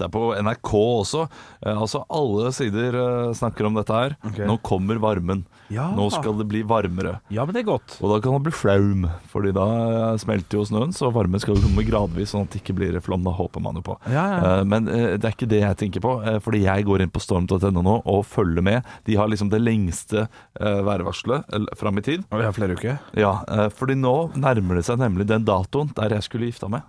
det 0.00 0.08
er 0.08 0.12
på 0.14 0.24
NRK 0.42 0.72
også. 0.74 1.26
Eh, 1.62 1.74
altså 1.78 2.02
Alle 2.10 2.50
sider 2.56 2.96
eh, 2.98 3.30
snakker 3.38 3.68
om 3.68 3.78
dette 3.78 3.94
her. 3.94 4.16
Okay. 4.26 4.48
Nå 4.48 4.58
kommer 4.66 4.98
varmen. 5.02 5.44
Ja. 5.70 5.90
Nå 5.92 6.06
skal 6.10 6.32
det 6.38 6.46
bli 6.48 6.62
varmere. 6.64 7.18
Ja, 7.34 7.44
men 7.44 7.52
det 7.54 7.62
er 7.62 7.68
godt. 7.68 7.98
Og 8.00 8.08
da 8.14 8.18
kan 8.24 8.34
det 8.38 8.46
bli 8.48 8.54
flaum, 8.56 9.02
Fordi 9.28 9.52
da 9.56 9.66
eh, 9.84 10.18
smelter 10.22 10.58
jo 10.60 10.64
snøen, 10.68 10.94
så 10.96 11.10
varmen 11.14 11.42
skal 11.42 11.60
komme 11.62 11.84
gradvis, 11.86 12.32
sånn 12.32 12.46
at 12.48 12.54
det 12.54 12.62
ikke 12.62 12.76
blir 12.80 12.98
flom. 13.04 13.22
Da 13.26 13.34
håper 13.36 13.62
man 13.64 13.78
jo 13.78 13.84
på. 13.90 13.98
Ja, 14.10 14.24
ja. 14.32 14.38
Eh, 14.58 14.64
Men 14.68 14.88
eh, 14.88 15.14
det 15.20 15.28
er 15.28 15.36
ikke 15.36 15.50
det 15.50 15.62
jeg 15.62 15.80
tenker 15.84 16.04
på, 16.04 16.14
eh, 16.24 16.38
fordi 16.44 16.64
jeg 16.64 16.86
går 16.88 17.04
inn 17.04 17.12
på 17.14 17.22
storm.no 17.22 17.84
nå 17.84 17.98
og 18.08 18.24
følger 18.26 18.64
med. 18.64 18.88
De 19.06 19.18
har 19.20 19.28
liksom 19.30 19.52
det 19.52 19.60
lengste 19.62 20.24
eh, 20.26 20.80
værvarselet 20.88 21.46
eh, 21.54 21.68
fram 21.78 22.00
i 22.00 22.06
tid. 22.08 22.24
Og 22.32 22.40
vi 22.42 22.48
har 22.48 22.56
flere 22.56 22.78
uker. 22.78 22.98
Ja, 23.20 23.34
eh, 23.52 23.68
fordi 23.76 23.98
nå 24.00 24.16
nærmer 24.48 24.80
det 24.80 24.86
seg 24.88 25.00
nemlig 25.00 25.28
den 25.28 25.44
datoen 25.48 25.92
der 25.96 26.16
jeg 26.18 26.28
skulle 26.28 26.50
gifte 26.50 26.70
meg. 26.72 26.86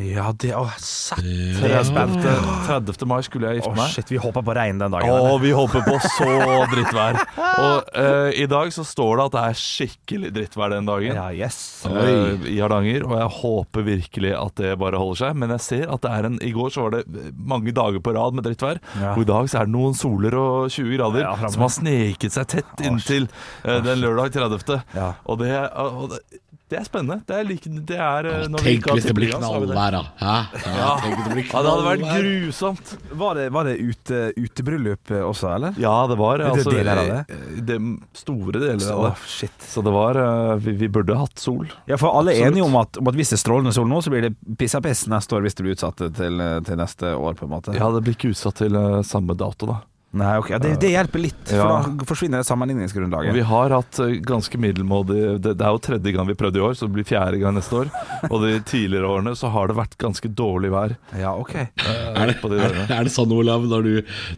Ja, 0.00 0.30
det 0.38 0.52
Å, 0.56 0.62
satt 0.80 1.20
30. 1.20 2.22
30. 2.68 3.02
mai 3.10 3.18
skulle 3.26 3.50
jeg 3.50 3.60
gifte 3.60 3.72
meg. 3.76 3.90
shit, 3.92 4.08
vi 4.12 4.20
håper 4.22 4.44
på 4.46 4.54
regn 4.56 4.80
den 4.80 4.94
dagen. 4.94 5.10
Å, 5.12 5.34
vi 5.42 5.50
håper 5.52 5.82
på 5.84 5.96
så 6.04 6.28
drittvær. 6.72 7.18
Og 7.50 7.90
uh, 7.98 8.30
i 8.32 8.46
dag 8.48 8.72
så 8.72 8.84
står 8.86 9.18
det 9.18 9.26
at 9.26 9.34
det 9.34 9.42
er 9.50 9.60
skikkelig 9.60 10.32
drittvær 10.38 10.72
den 10.72 10.88
dagen. 10.88 11.18
Ja, 11.18 11.26
yes. 11.34 11.60
uh, 11.84 12.46
I 12.48 12.56
Hardanger, 12.62 13.04
og 13.08 13.16
jeg 13.18 13.30
håper 13.40 13.86
virkelig 13.90 14.34
at 14.38 14.56
det 14.62 14.74
bare 14.80 15.00
holder 15.02 15.22
seg. 15.24 15.40
Men 15.42 15.54
jeg 15.58 15.66
ser 15.66 15.92
at 15.92 16.04
det 16.06 16.14
er 16.16 16.30
en 16.30 16.38
I 16.48 16.52
går 16.56 16.72
så 16.72 16.86
var 16.86 16.96
det 16.96 17.24
mange 17.36 17.74
dager 17.76 18.04
på 18.04 18.14
rad 18.16 18.38
med 18.38 18.48
drittvær. 18.48 18.80
Ja. 18.94 19.14
Og 19.16 19.26
i 19.26 19.30
dag 19.32 19.50
så 19.52 19.60
er 19.60 19.68
det 19.68 19.74
noen 19.74 19.98
soler 19.98 20.38
og 20.38 20.70
20 20.70 20.94
grader 20.96 21.26
Ja, 21.26 21.34
som 21.50 21.66
har 21.66 21.74
sneket 21.76 22.38
seg 22.38 22.48
tett 22.56 22.86
inntil 22.86 23.28
uh, 23.66 23.80
den 23.84 24.00
lørdag 24.00 24.32
30. 24.38 24.80
Ja. 24.96 25.12
Og, 25.26 25.42
det, 25.42 25.52
og 25.76 26.14
det, 26.14 26.22
det 26.70 26.78
er 26.78 26.84
spennende. 26.86 27.16
Det 27.26 27.34
er, 27.34 27.44
like, 27.48 27.70
det 27.90 27.96
er 27.98 28.26
eh, 28.30 28.44
når 28.50 28.62
Tenk 28.66 28.86
hvis 28.94 29.06
det 29.08 29.14
blir 29.18 29.32
det. 29.32 29.38
knallvær, 29.40 29.96
da. 29.96 30.02
Hæ? 30.20 30.34
Ja, 30.64 30.90
det 31.02 31.10
Ja, 31.50 31.62
det 31.62 31.72
hadde 31.72 31.86
vært 31.88 32.04
grusomt. 32.20 32.92
Var 33.22 33.34
det, 33.40 33.46
var 33.56 33.66
det 33.66 33.74
ute, 33.80 34.20
utebryllup 34.38 35.10
eh, 35.16 35.24
også, 35.26 35.50
eller? 35.56 35.74
Ja, 35.82 35.94
det 36.10 36.16
var 36.20 36.38
det 36.38 36.46
altså, 36.52 36.70
deler 36.74 37.02
av 37.02 37.10
det? 37.10 37.20
eh, 37.34 37.60
det 37.72 37.78
store 38.22 38.56
deler 38.62 38.84
Så, 38.86 38.94
av 38.96 39.04
det. 39.08 39.12
shit. 39.26 39.66
Så 39.72 39.82
det 39.86 39.94
var 39.94 40.20
eh, 40.22 40.54
vi, 40.62 40.76
vi 40.84 40.88
burde 40.94 41.18
hatt 41.18 41.38
sol. 41.42 41.66
Ja, 41.90 41.98
for 42.00 42.14
alle 42.20 42.36
er 42.38 42.48
enige 42.50 42.64
om 42.68 42.78
at, 42.80 42.96
om 43.02 43.10
at 43.10 43.18
hvis 43.18 43.34
det 43.34 43.40
er 43.40 43.44
strålende 43.44 43.74
sol 43.76 43.90
nå, 43.90 44.00
så 44.06 44.14
blir 44.14 44.28
det 44.30 44.34
piss 44.60 44.78
av 44.78 44.86
piss 44.86 45.04
neste 45.10 45.36
år 45.36 45.44
hvis 45.48 45.58
det 45.58 45.66
blir 45.66 45.74
utsatt 45.78 46.00
til, 46.16 46.42
til 46.70 46.80
neste 46.80 47.14
år, 47.18 47.34
på 47.40 47.48
en 47.48 47.54
måte. 47.58 47.74
Ja, 47.76 47.90
det 47.94 48.04
blir 48.06 48.14
ikke 48.18 48.30
utsatt 48.34 48.62
til 48.62 48.78
eh, 48.78 49.00
samme 49.06 49.34
dato, 49.38 49.66
da. 49.74 49.80
Nei, 50.10 50.30
ok, 50.40 50.48
ja, 50.50 50.58
det, 50.58 50.72
det 50.82 50.88
hjelper 50.90 51.22
litt, 51.22 51.42
for 51.46 51.54
Ja. 51.54 51.66
da 51.86 52.04
forsvinner 52.08 52.40
det 52.42 52.46
sammenligningsgrunnlaget. 52.48 53.30
vi 53.36 53.44
har 53.46 53.70
hatt 53.70 53.98
eh, 54.02 54.16
ganske 54.26 54.58
middelmådig 54.58 55.38
det, 55.38 55.52
det 55.54 55.62
er 55.62 55.70
jo 55.76 55.78
tredje 55.86 56.12
gang 56.16 56.26
vi 56.26 56.34
prøvde 56.34 56.58
i 56.58 56.64
år, 56.66 56.74
så 56.74 56.88
det 56.88 56.96
blir 56.96 57.06
fjerde 57.06 57.38
gang 57.38 57.54
neste 57.54 57.78
år. 57.84 57.92
Og 58.26 58.42
de 58.42 58.56
tidligere 58.66 59.06
årene 59.06 59.36
så 59.38 59.52
har 59.54 59.70
det 59.70 59.76
vært 59.78 59.94
ganske 60.02 60.26
dårlig 60.34 60.72
vær. 60.74 60.96
Ja, 61.14 61.36
ok. 61.38 61.54
Er 61.54 62.26
det, 62.26 62.40
de 62.42 62.58
er, 62.58 62.74
er 62.90 63.06
det 63.06 63.14
sånn, 63.14 63.30
Olav, 63.30 63.68
når 63.70 63.86
du, 63.86 63.92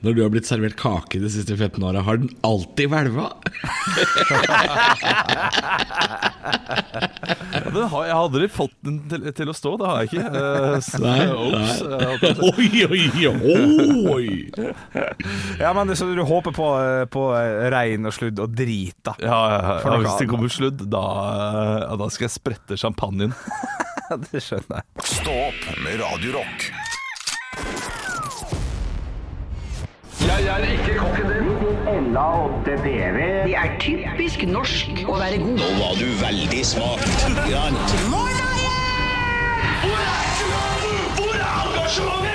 når 0.04 0.18
du 0.18 0.22
har 0.26 0.34
blitt 0.34 0.50
servert 0.50 0.76
kake 0.76 1.22
de 1.24 1.32
siste 1.32 1.56
15 1.56 1.80
åra, 1.88 2.04
har 2.04 2.20
den 2.20 2.28
alltid 2.44 2.92
hvelva? 2.92 3.32
Ja, 7.72 7.86
har, 7.88 8.04
jeg 8.06 8.14
har 8.14 8.22
aldri 8.22 8.48
fått 8.52 8.74
den 8.84 8.98
til, 9.08 9.24
til 9.36 9.50
å 9.50 9.54
stå, 9.56 9.72
det 9.80 9.88
har 9.88 10.02
jeg 10.02 10.10
ikke. 10.10 10.24
Uh, 10.32 10.76
så, 10.84 11.00
Nei, 11.02 11.26
Ops, 11.32 11.82
nei. 11.88 12.00
jeg 12.02 12.36
Oi, 12.48 12.68
oi, 12.88 13.02
oi! 14.12 14.26
Ja, 15.62 15.72
men 15.72 15.86
det, 15.86 15.96
Så 15.96 16.04
du 16.04 16.22
håper 16.22 16.50
på, 16.50 16.80
eh, 16.82 17.04
på 17.06 17.36
eh, 17.38 17.70
regn 17.70 18.06
og 18.08 18.12
sludd 18.16 18.40
og 18.42 18.50
drit, 18.58 18.96
da? 19.06 19.12
ja, 19.22 19.36
ja, 19.52 19.58
ja, 19.78 19.98
hvis 20.02 20.16
det 20.18 20.26
kommer 20.30 20.48
sludd, 20.50 20.82
da, 20.90 21.02
eh, 21.30 21.82
ja, 21.84 21.96
da 22.00 22.06
skal 22.10 22.24
jeg 22.26 22.32
sprette 22.34 22.76
champagnen. 22.80 23.30
det 24.32 24.40
skjønner 24.42 24.82
jeg. 24.82 24.86
Stå 25.06 25.32
opp 25.46 25.62
med 25.84 25.94
Radio 26.02 26.30
Rock. 26.40 26.58
Det 30.22 30.28
er 33.54 33.78
typisk 33.78 34.42
norsk 34.50 35.04
å 35.06 35.14
være 35.20 35.38
god. 35.44 35.58
Nå 35.62 35.68
var 35.78 35.94
du 36.00 36.08
veldig 36.24 36.62
smak. 36.66 36.98
Hvor 37.22 37.54
er 37.54 37.70
engasjementet? 37.70 38.50
Hvor 41.22 41.38
er 41.38 41.70
ingenting 41.70 42.31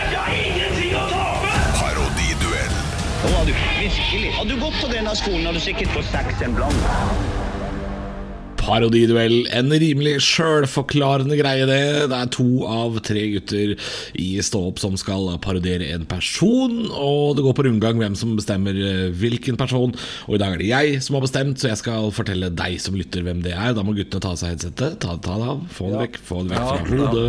virkelig. 3.79 4.31
Har 4.37 4.45
du 4.45 4.55
gått 4.59 4.81
på 4.81 4.87
denne 4.91 5.15
skolen, 5.15 5.45
har 5.45 5.53
du 5.53 5.59
sikkert 5.59 5.93
fått 5.97 6.09
seks 6.11 6.41
en 6.45 6.57
blant. 6.57 7.46
Parodiduell. 8.67 9.45
En 9.55 9.71
rimelig 9.71 10.17
sjølforklarende 10.25 11.37
greie, 11.39 11.67
det. 11.69 11.79
Det 12.11 12.17
er 12.17 12.31
to 12.35 12.47
av 12.67 12.99
tre 13.05 13.23
gutter 13.31 13.75
i 14.19 14.27
Stå 14.43 14.61
opp 14.69 14.81
som 14.81 14.97
skal 14.99 15.29
parodiere 15.43 15.87
en 15.95 16.05
person. 16.09 16.75
Og 16.91 17.37
det 17.37 17.45
går 17.45 17.55
på 17.57 17.67
rundgang 17.67 17.99
hvem 18.01 18.17
som 18.19 18.35
bestemmer 18.37 18.75
eh, 18.75 19.07
hvilken 19.15 19.59
person. 19.59 19.95
Og 20.27 20.35
i 20.35 20.41
dag 20.41 20.55
er 20.55 20.61
det 20.61 20.69
jeg 20.71 21.01
som 21.05 21.17
har 21.17 21.25
bestemt, 21.25 21.61
så 21.61 21.71
jeg 21.71 21.81
skal 21.81 22.11
fortelle 22.15 22.51
deg 22.51 22.77
som 22.83 22.97
lytter 22.99 23.23
hvem 23.25 23.41
det 23.45 23.55
er. 23.55 23.73
Da 23.77 23.85
må 23.87 23.95
guttene 23.95 24.23
ta 24.23 24.33
av 24.35 24.41
seg 24.41 24.53
headsetet. 24.53 24.99
Ta, 25.03 25.15
ta 25.15 25.39
det 25.39 25.49
av. 25.55 25.63
Få 25.73 25.91
det 25.93 26.03
vekk. 26.03 26.19
Få 26.27 26.43
det 26.43 26.55
vekk 26.55 26.67
fra 26.67 26.83
hodet. 26.91 27.25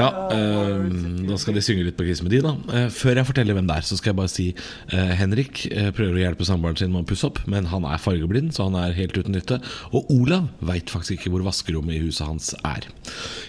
Ja, 0.00 0.10
øh, 0.34 0.84
da 1.30 1.38
skal 1.40 1.56
de 1.56 1.64
synge 1.64 1.86
litt 1.86 1.98
på 1.98 2.06
Kiss 2.08 2.24
med 2.26 2.34
de, 2.34 2.42
da. 2.44 2.56
Eh, 2.74 2.88
før 2.94 3.20
jeg 3.20 3.30
forteller 3.30 3.58
hvem 3.58 3.70
det 3.70 3.78
er, 3.78 3.86
så 3.86 3.98
skal 3.98 4.12
jeg 4.12 4.20
bare 4.20 4.32
si 4.32 4.46
uh, 4.50 5.12
Henrik 5.18 5.64
eh, 5.70 5.90
prøver 5.94 6.18
å 6.18 6.22
hjelpe 6.24 6.46
samboeren 6.46 6.78
sin 6.78 6.92
med 6.94 7.04
å 7.04 7.08
pusse 7.10 7.26
opp, 7.28 7.40
men 7.50 7.68
han 7.70 7.86
er 7.86 8.02
fargeblind, 8.02 8.52
så 8.56 8.68
han 8.68 8.78
er 8.78 8.96
helt 8.98 9.18
uten 9.18 9.34
nytte. 9.36 9.60
Og 9.94 10.10
Olav 10.14 10.39
veit 10.64 10.90
faktisk 10.92 11.18
ikke 11.18 11.32
hvor 11.34 11.44
vaskerommet 11.46 11.96
i 11.96 12.02
huset 12.04 12.26
hans 12.26 12.50
er. 12.66 12.88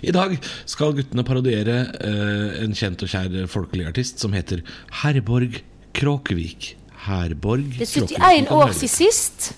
I 0.03 0.13
dag 0.15 0.37
skal 0.69 0.95
guttene 0.97 1.25
parodiere 1.27 1.79
eh, 2.01 2.61
en 2.65 2.75
kjent 2.77 3.03
og 3.05 3.11
kjær 3.11 3.49
folkelig 3.51 3.89
artist 3.91 4.21
som 4.23 4.35
heter 4.35 4.63
Herborg 5.01 5.61
Kråkevik. 5.97 6.75
Herborg 7.07 7.67
Det 7.77 7.87
er 7.87 7.93
Kråkevik. 7.95 8.21
71 8.21 8.55
år 8.57 8.73
siden 8.77 8.95
sist, 8.95 9.51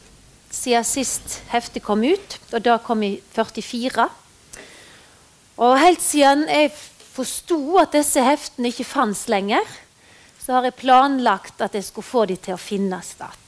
siden 0.54 0.88
sist 0.88 1.38
heftet 1.52 1.86
kom 1.86 2.06
ut, 2.06 2.40
og 2.54 2.66
da 2.66 2.80
kom 2.82 3.04
i 3.06 3.16
44. 3.36 4.10
Og 5.64 5.78
helt 5.78 6.02
siden 6.02 6.48
jeg 6.50 6.74
forsto 7.14 7.60
at 7.82 7.94
disse 7.94 8.22
heftene 8.26 8.72
ikke 8.74 8.88
fantes 8.88 9.28
lenger, 9.30 9.68
så 10.42 10.58
har 10.58 10.68
jeg 10.68 10.82
planlagt 10.82 11.62
at 11.64 11.76
jeg 11.78 11.86
skulle 11.86 12.08
få 12.08 12.26
de 12.28 12.38
til 12.42 12.58
å 12.58 12.62
finnes 12.62 13.14
igjen. 13.16 13.43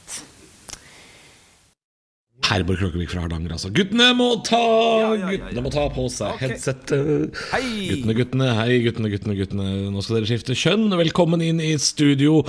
Herborg 2.46 2.78
Kråkevik 2.78 3.10
fra 3.10 3.24
Hardanger, 3.24 3.56
altså. 3.56 3.70
Guttene 3.74 4.10
må 4.14 4.28
ta 4.46 4.60
Guttene 5.26 5.62
må 5.64 5.72
ta 5.74 5.86
på 5.94 6.04
seg 6.12 6.36
headsetet. 6.42 7.34
Hei! 7.50 7.88
Guttene, 7.90 8.16
guttene, 8.20 8.50
hei, 8.60 8.78
guttene, 8.84 9.10
guttene, 9.12 9.36
guttene. 9.38 9.68
Nå 9.94 10.04
skal 10.04 10.20
dere 10.20 10.30
skifte 10.30 10.56
kjønn. 10.58 10.86
Velkommen 11.00 11.42
inn 11.42 11.62
i 11.64 11.72
studio 11.82 12.42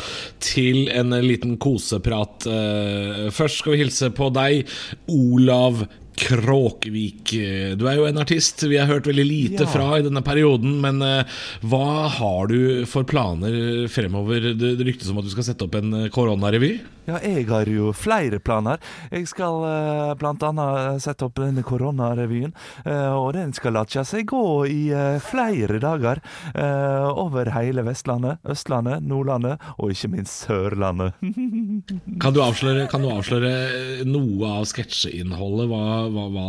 til 0.44 0.86
en 0.94 1.16
liten 1.26 1.58
koseprat. 1.62 2.46
Eh, 2.52 3.24
Først 3.34 3.64
skal 3.64 3.74
vi 3.76 3.82
hilse 3.86 4.12
på 4.16 4.30
deg, 4.36 4.70
Olav 5.12 5.88
Kråkevik. 6.18 7.32
Du 7.78 7.86
er 7.88 7.98
jo 8.00 8.08
en 8.10 8.20
artist 8.22 8.64
vi 8.68 8.78
har 8.80 8.90
hørt 8.90 9.08
veldig 9.10 9.26
lite 9.28 9.68
fra 9.70 10.00
i 10.00 10.06
denne 10.06 10.24
perioden, 10.26 10.78
men 10.84 11.02
eh, 11.06 11.40
hva 11.68 12.08
har 12.18 12.50
du 12.52 12.86
for 12.90 13.06
planer 13.08 13.88
fremover? 13.92 14.52
Det, 14.58 14.76
det 14.80 14.88
ryktes 14.92 15.12
om 15.14 15.22
at 15.22 15.28
du 15.28 15.34
skal 15.34 15.48
sette 15.52 15.68
opp 15.68 15.78
en 15.80 15.94
eh, 16.06 16.08
koronarevy? 16.14 16.74
Ja, 17.08 17.22
jeg 17.24 17.46
har 17.48 17.70
jo 17.72 17.94
flere 17.96 18.42
planer. 18.44 18.82
Jeg 19.14 19.30
skal 19.32 19.62
eh, 19.64 20.10
blant 20.20 20.42
annet 20.44 21.00
sette 21.06 21.24
opp 21.30 21.38
denne 21.40 21.64
koronarevyen. 21.64 22.52
eh, 22.84 23.14
og 23.16 23.30
den 23.38 23.54
skal 23.56 23.78
la 23.78 23.86
seg 23.88 24.26
gå 24.28 24.42
i 24.68 24.82
eh, 24.92 25.20
flere 25.24 25.80
dager. 25.84 26.20
eh, 26.52 27.08
over 27.14 27.54
hele 27.56 27.86
Vestlandet, 27.88 28.42
Østlandet, 28.44 29.06
Nordlandet 29.08 29.64
og 29.78 29.94
ikke 29.94 30.12
minst 30.18 30.48
Sørlandet. 30.48 31.16
Kan 32.24 32.34
du 32.36 32.42
avsløre, 32.44 32.88
kan 32.92 33.04
du 33.06 33.10
avsløre 33.14 34.04
noe 34.08 34.50
av 34.60 34.66
sketsjeinnholdet? 34.68 35.68
Hva, 35.72 35.82
hva, 36.14 36.28
hva 36.34 36.48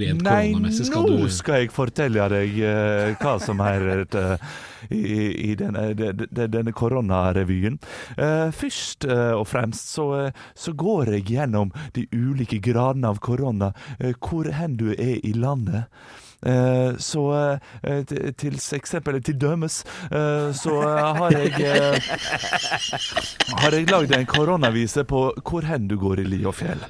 rent 0.00 0.24
koronamessig 0.24 0.88
skal 0.88 1.06
du 1.06 1.14
Nei, 1.14 1.22
nå 1.22 1.30
skal 1.34 1.62
jeg 1.62 1.72
fortelle 1.74 2.26
deg 2.32 2.58
uh, 2.64 3.14
hva 3.20 3.36
som 3.42 3.62
er 3.64 4.04
uh, 4.16 4.52
i, 4.88 5.50
i 5.50 5.54
denne, 5.58 5.90
de, 5.98 6.12
de, 6.22 6.46
denne 6.50 6.72
koronarevyen. 6.76 7.76
Uh, 8.16 8.48
først 8.54 9.04
eh, 9.04 9.34
og 9.36 9.46
fremst 9.50 9.92
så, 9.92 10.06
så 10.56 10.72
går 10.76 11.12
jeg 11.16 11.28
gjennom 11.34 11.74
de 11.96 12.06
ulike 12.14 12.60
gradene 12.64 13.10
av 13.10 13.20
korona, 13.22 13.72
hvor 14.16 14.48
hen 14.54 14.78
du 14.80 14.90
er 14.94 15.18
i 15.26 15.34
landet. 15.36 15.90
Eh, 16.46 16.96
så 16.96 17.24
til, 18.40 18.56
eksempel, 18.72 19.22
til 19.22 19.36
dømes, 19.40 19.84
eh, 20.08 20.52
så 20.56 20.80
har 20.80 21.36
jeg 21.36 22.00
Har 23.60 23.76
jeg 23.76 23.90
lagd 23.90 24.14
en 24.16 24.26
koronavise 24.26 25.04
på 25.04 25.26
hvor 25.44 25.68
hen 25.68 25.88
du 25.88 25.98
går 26.00 26.24
i 26.24 26.24
li 26.24 26.44
og 26.44 26.56
fjell. 26.56 26.80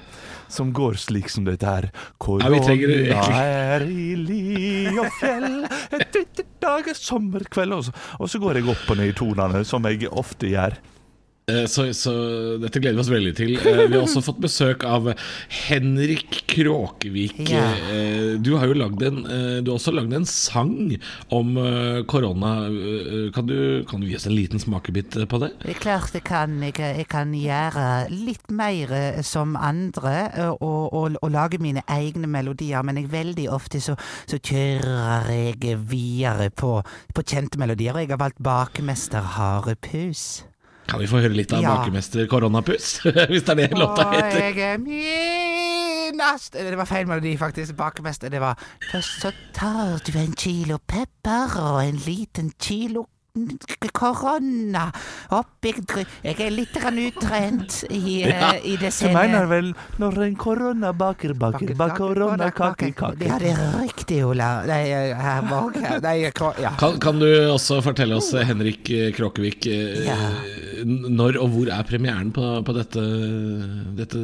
Som 0.50 0.73
går 0.75 0.99
slik 0.99 1.30
som 1.30 1.45
dette 1.47 1.66
her. 1.66 1.90
Ja, 1.90 2.50
trenger 2.64 2.90
Korona 2.90 3.42
er 3.47 3.85
i 3.87 4.09
li 4.19 4.87
og 4.99 5.07
fjell, 5.21 5.62
et 5.95 6.16
lite 6.19 6.47
er 6.61 6.99
sommerkveld. 6.99 7.76
Og 8.19 8.30
så 8.30 8.40
går 8.42 8.59
jeg 8.61 8.71
opp 8.73 8.90
og 8.90 8.99
ned 8.99 9.12
i 9.12 9.16
tonene, 9.16 9.62
som 9.69 9.87
jeg 9.87 10.11
ofte 10.11 10.50
gjør. 10.50 10.76
Eh, 11.50 11.66
Så, 11.71 11.88
så 11.97 12.12
dette 12.62 12.80
gleder 12.80 12.99
vi 12.99 13.02
oss 13.04 13.11
veldig 13.12 13.33
til. 13.38 13.52
Eh, 13.59 13.85
Vi 13.90 13.97
har 13.97 14.04
også 14.04 14.23
fått 14.25 14.40
besøk 14.42 14.85
av 14.87 15.11
Henrik 15.66 16.40
Kråkevik. 16.50 17.40
Eh, 17.50 18.38
Du 18.40 18.52
har 18.57 18.66
jo 18.71 18.75
lagd 18.78 19.02
en, 19.07 19.19
eh, 19.26 19.61
du 19.64 19.71
har 19.73 19.78
også 19.78 19.92
lagd 19.95 20.12
en 20.16 20.26
sang 20.26 20.97
om 21.30 21.54
korona. 22.11 22.52
Kan 23.35 23.47
du, 23.47 23.85
kan 23.88 24.00
du 24.00 24.07
gi 24.09 24.16
oss 24.16 24.26
en 24.26 24.35
liten 24.37 24.61
smakebit 24.62 25.19
på 25.28 25.40
det? 25.42 25.50
Det 25.64 25.76
klart 25.80 26.14
jeg 26.14 26.25
kan. 26.28 26.59
Jeg, 26.62 26.75
jeg 26.78 27.09
kan 27.11 27.33
gjøre 27.35 27.87
litt 28.11 28.50
mer 28.50 29.23
som 29.26 29.57
andre 29.57 30.30
og, 30.61 30.92
og, 30.92 31.16
og 31.23 31.30
lage 31.33 31.61
mine 31.62 31.83
egne 31.90 32.28
melodier, 32.30 32.83
men 32.87 33.00
jeg 33.00 33.11
veldig 33.12 33.49
ofte 33.52 33.80
så, 33.83 33.97
så 34.30 34.38
kjører 34.38 35.30
jeg 35.30 35.78
videre 35.90 36.50
på, 36.50 36.76
på 37.14 37.26
kjente 37.26 37.59
melodier, 37.61 37.95
og 37.97 38.04
jeg 38.04 38.12
har 38.14 38.23
valgt 38.23 38.42
Bakemester 38.45 39.25
Harepus. 39.37 40.42
Kan 40.89 40.99
vi 41.01 41.07
få 41.07 41.21
høre 41.23 41.35
litt 41.37 41.53
av 41.53 41.63
Ja. 41.63 41.77
bakemester 41.77 42.27
Koronapus? 42.27 43.01
Hvis 43.31 43.45
det 43.47 43.53
er 43.55 43.55
det 43.69 43.79
låta 43.79 44.07
Og 44.09 44.15
heter. 44.17 44.41
jeg 44.41 44.59
er 44.75 44.79
minast 44.79 46.53
Det 46.53 46.77
var 46.79 46.85
feil 46.89 47.07
melodi, 47.07 47.37
faktisk. 47.39 47.77
Bakemester. 47.79 48.29
Det 48.33 48.41
var 48.41 48.59
Først 48.91 49.21
så 49.23 49.33
tar 49.55 49.99
du 50.07 50.19
en 50.19 50.33
kilo 50.35 50.79
pepper 50.87 51.57
og 51.61 51.85
en 51.85 52.01
liten 52.07 52.53
kilo 52.59 53.07
korona 53.95 54.89
oppi 55.37 55.73
Jeg 56.25 56.37
er 56.41 56.51
litt 56.51 56.77
utrent 56.77 57.85
i, 57.91 58.23
ja. 58.27 58.53
i 58.59 58.77
det 58.81 58.91
Du 58.99 59.13
mener 59.15 59.47
vel 59.51 59.73
når 60.03 60.19
en 60.27 60.37
korona 60.41 60.93
baker, 60.93 61.35
baker, 61.35 61.75
baker 61.79 61.97
korona 62.01 62.51
kake, 62.51 62.93
kake. 62.97 63.29
Ja, 63.29 63.39
det 63.39 63.53
er 63.55 63.77
riktig, 63.81 64.23
Ola. 64.27 64.51
Nei, 64.67 64.83
eh, 64.91 65.15
her 65.15 65.45
bak 65.47 65.79
Nei, 66.03 66.17
ja. 66.27 66.75
Kan, 66.81 66.99
kan 67.03 67.21
du 67.23 67.29
også 67.53 67.81
fortelle 67.85 68.19
oss, 68.19 68.33
eh, 68.35 68.47
Henrik 68.49 68.91
eh, 68.91 69.11
Kråkevik, 69.17 69.67
eh, 69.71 70.05
Ja. 70.11 70.17
når 70.85 71.37
og 71.43 71.51
hvor 71.53 71.69
er 71.73 71.85
premieren 71.85 72.31
på, 72.33 72.45
på 72.65 72.73
dette, 72.73 73.03
dette 73.99 74.21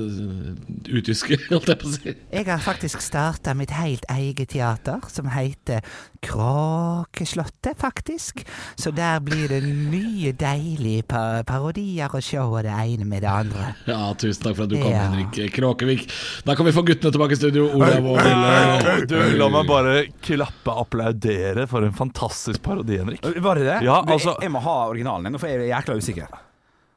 utyske, 0.88 1.38
holdt 1.52 1.72
jeg 1.72 1.80
på 1.82 1.90
å 1.90 1.94
si? 1.94 2.14
Jeg 2.32 2.48
har 2.48 2.62
faktisk 2.64 3.04
starta 3.04 3.54
mitt 3.58 3.74
helt 3.76 4.06
eget 4.12 4.54
teater, 4.54 5.04
som 5.12 5.28
heter 5.34 5.84
Kråkeslottet, 6.26 7.76
faktisk. 7.78 8.42
Så 8.80 8.94
der 8.96 9.20
blir 9.24 9.48
det 9.50 9.60
mye 9.66 10.32
deilige 10.36 11.04
pa 11.08 11.42
parodier 11.46 12.12
og 12.12 12.24
show 12.24 12.54
og 12.56 12.64
det 12.66 12.72
ene 12.72 13.06
med 13.08 13.22
det 13.24 13.30
andre. 13.30 13.68
Ja, 13.88 14.12
tusen 14.18 14.42
takk 14.46 14.56
for 14.58 14.66
at 14.66 14.72
du 14.72 14.78
kom, 14.80 14.90
Ja. 14.92 15.06
Henrik 15.06 15.54
Kråkevik. 15.54 16.06
Da 16.46 16.56
kan 16.56 16.66
vi 16.66 16.74
få 16.76 16.84
guttene 16.86 17.12
tilbake 17.14 17.36
i 17.36 17.40
studio. 17.40 17.68
Olav 17.76 18.06
og 18.12 18.18
Ville. 18.20 19.06
Du, 19.10 19.16
la 19.38 19.48
meg 19.52 19.68
bare 19.68 19.94
klappe 20.24 20.76
applaudere 20.82 21.66
for 21.70 21.86
en 21.86 21.94
fantastisk 21.96 22.62
parodi, 22.64 22.98
Henrik. 23.00 23.22
Var 23.22 23.60
det 23.60 23.66
det? 23.68 23.80
Ja, 23.86 24.00
altså- 24.02 24.38
jeg, 24.42 24.52
må 24.52 24.60
ha 24.64 24.76
originalen 24.88 25.38
for 25.38 25.48
jeg 25.48 25.60
er 25.60 25.72
jækla 25.74 25.96
usikker. 26.00 26.26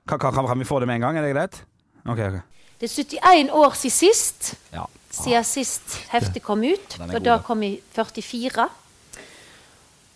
Kan, 0.07 0.19
kan, 0.19 0.33
kan, 0.33 0.59
vi 0.59 0.65
få 0.65 0.79
det 0.79 0.87
med 0.87 0.95
en 0.95 1.01
gang? 1.01 1.17
Er 1.17 1.27
det 1.27 1.35
greit? 1.35 1.61
Ok, 2.05 2.19
ok. 2.19 2.39
Det 2.79 2.87
er 2.87 3.03
71 3.19 3.51
år 3.51 3.75
siden 3.75 3.91
sist. 3.91 4.55
Ja. 4.73 4.85
Siden 5.11 5.43
sist 5.43 5.97
heftet 6.13 6.43
kom 6.43 6.63
ut. 6.63 6.97
Da 6.97 7.19
da. 7.19 7.37
kom 7.43 7.63
i 7.63 7.79
44. 7.93 8.69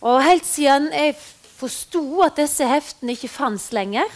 Og 0.03 0.19
helt 0.23 0.45
siden 0.47 0.89
jeg 0.93 1.15
forsto 1.53 2.21
at 2.25 2.39
disse 2.41 2.67
heftene 2.67 3.15
ikke 3.15 3.31
fantes 3.31 3.71
lenger, 3.75 4.09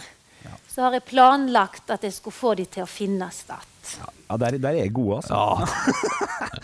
så 0.68 0.86
har 0.86 0.98
jeg 0.98 1.08
planlagt 1.08 1.90
at 1.90 2.04
jeg 2.06 2.14
skulle 2.14 2.36
få 2.36 2.54
de 2.58 2.66
til 2.70 2.84
å 2.84 2.90
finnes 2.90 3.42
Ja, 4.28 4.36
der, 4.36 4.58
der 4.60 4.68
er 4.76 4.82
jeg 4.84 4.92
god, 4.92 5.22
altså. 5.22 5.36